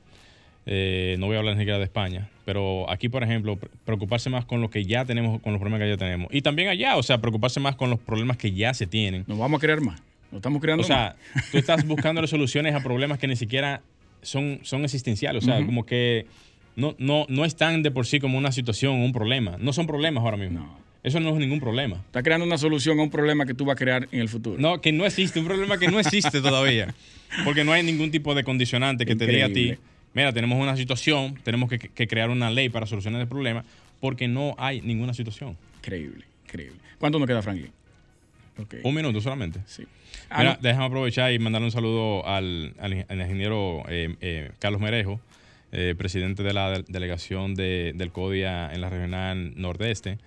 [0.71, 4.29] Eh, no voy a hablar ni siquiera de España, pero aquí, por ejemplo, pre- preocuparse
[4.29, 6.27] más con lo que ya tenemos, con los problemas que ya tenemos.
[6.31, 9.23] Y también allá, o sea, preocuparse más con los problemas que ya se tienen.
[9.25, 9.99] Nos vamos a crear más.
[10.31, 11.49] Nos estamos creando O sea, más.
[11.51, 13.81] tú estás buscando soluciones a problemas que ni siquiera
[14.21, 15.43] son, son existenciales.
[15.43, 16.27] O sea, como que
[16.75, 19.57] no, no, no están de por sí como una situación, un problema.
[19.59, 20.59] No son problemas ahora mismo.
[20.59, 20.77] No.
[21.01, 21.95] Eso no es ningún problema.
[21.95, 24.57] Está creando una solución a un problema que tú vas a crear en el futuro.
[24.59, 26.93] No, que no existe, un problema que no existe todavía.
[27.43, 29.75] Porque no hay ningún tipo de condicionante que te diga a ti.
[30.13, 33.63] Mira, tenemos una situación, tenemos que, que crear una ley para solucionar el problema,
[33.99, 35.57] porque no hay ninguna situación.
[35.77, 36.79] Increíble, increíble.
[36.97, 37.71] ¿Cuánto nos queda, Franklin?
[38.83, 39.61] Un minuto solamente.
[39.65, 39.83] Sí.
[40.29, 40.59] Ah, Mira, no.
[40.61, 45.21] déjame aprovechar y mandarle un saludo al, al- al ingeniero eh, eh, Carlos Merejo,
[45.71, 50.17] eh, presidente de la de- delegación de- del CODIA en la regional nordeste,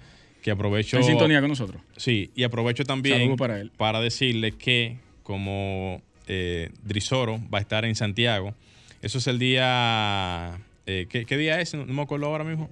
[0.43, 0.97] que aprovecho...
[0.99, 1.83] ¿Está en sintonía con nosotros?
[1.99, 3.71] Sí, y aprovecho también para él.
[3.77, 8.55] para decirle que como eh, Drisoro va a estar en Santiago,
[9.03, 10.59] eso es el día...
[10.87, 11.75] eh, ¿qué, qué día es?
[11.75, 12.71] No, me acuerdo ahora mismo.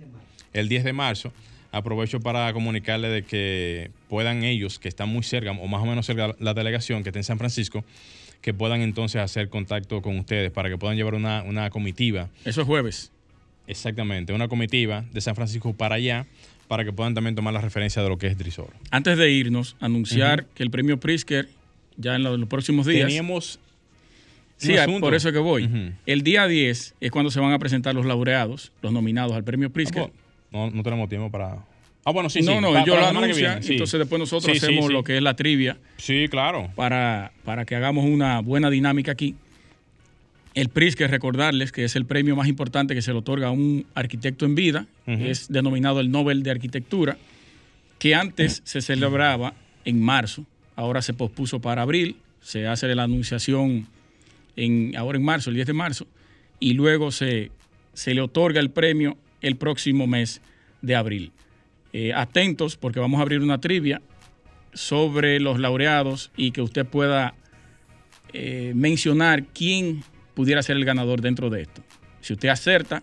[0.52, 1.32] El 10 de marzo.
[1.72, 6.06] Aprovecho para comunicarle de que puedan ellos, que están muy cerca, o más o menos
[6.06, 7.84] cerca la delegación, que está en San Francisco,
[8.40, 12.62] que puedan entonces hacer contacto con ustedes para que puedan llevar una, una comitiva Eso
[12.62, 13.12] es jueves.
[13.68, 16.26] Exactamente, una comitiva de San Francisco para allá,
[16.66, 18.72] para que puedan también tomar la referencia de lo que es Drisoro.
[18.90, 21.48] Antes de irnos, anunciar que el premio Prisker,
[21.96, 23.06] ya en los, los próximos días.
[23.06, 23.60] Teníamos
[24.66, 25.00] sí, asunto.
[25.00, 25.92] por eso que voy.
[26.06, 29.70] El día 10 es cuando se van a presentar los laureados, los nominados al premio
[29.70, 30.04] Prisker.
[30.04, 30.10] Ah,
[30.50, 31.64] pues, no, no tenemos tiempo para.
[32.04, 32.46] Ah, bueno, sí, sí.
[32.46, 33.72] no, no, para lo sí.
[33.72, 34.92] entonces después nosotros Sí, hacemos sí.
[34.92, 36.70] lo que es la trivia Sí, claro.
[36.74, 39.34] para, para que hagamos una buena dinámica aquí.
[40.54, 43.86] El Prisker, recordarles que es el premio más importante que se le otorga a un
[43.94, 45.24] arquitecto en vida, Ujú.
[45.24, 47.16] es denominado el Nobel de Arquitectura,
[47.98, 49.54] que antes se celebraba
[49.84, 50.44] en marzo,
[50.76, 53.86] ahora se pospuso para abril, se hace la anunciación
[54.56, 56.06] en, ahora en marzo, el 10 de marzo,
[56.58, 57.50] y luego se,
[57.92, 60.40] se le otorga el premio el próximo mes
[60.82, 61.32] de abril.
[61.92, 64.00] Eh, atentos porque vamos a abrir una trivia
[64.72, 67.34] sobre los laureados y que usted pueda
[68.32, 70.02] eh, mencionar quién
[70.34, 71.82] pudiera ser el ganador dentro de esto.
[72.20, 73.02] Si usted acerta,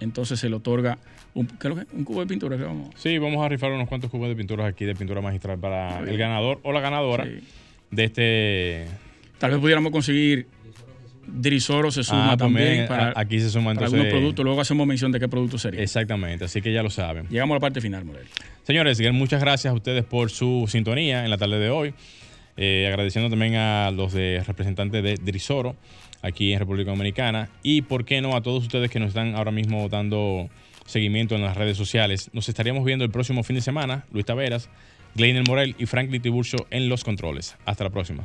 [0.00, 0.98] entonces se le otorga
[1.34, 1.96] un, ¿qué es lo que?
[1.96, 2.56] un cubo de pintura.
[2.56, 5.58] que vamos- Sí, vamos a rifar unos cuantos cubos de pinturas aquí de pintura magistral
[5.58, 7.38] para el ganador o la ganadora Sí.
[7.90, 8.86] de este.
[9.38, 10.46] Tal vez pudiéramos conseguir
[11.34, 14.44] Drisoro se suma Ah, pues también para, aquí se suma para algunos productos.
[14.44, 15.82] Luego hacemos mención de qué producto sería.
[15.82, 17.26] Exactamente, así que ya lo saben.
[17.28, 18.26] Llegamos a la parte final, Morel.
[18.62, 21.94] Señores, muchas gracias a ustedes por su sintonía en la tarde de hoy.
[22.56, 25.74] Eh, agradeciendo también a los de representantes de Drisoro
[26.22, 27.50] aquí en República Dominicana.
[27.62, 30.48] Y por qué no a todos ustedes que nos están ahora mismo dando
[30.86, 32.30] seguimiento en las redes sociales.
[32.32, 34.04] Nos estaríamos viendo el próximo fin de semana.
[34.12, 34.68] Luis Taveras,
[35.14, 37.56] Gleiner Morel y Franklin Tiburcio en los controles.
[37.64, 38.24] Hasta la próxima.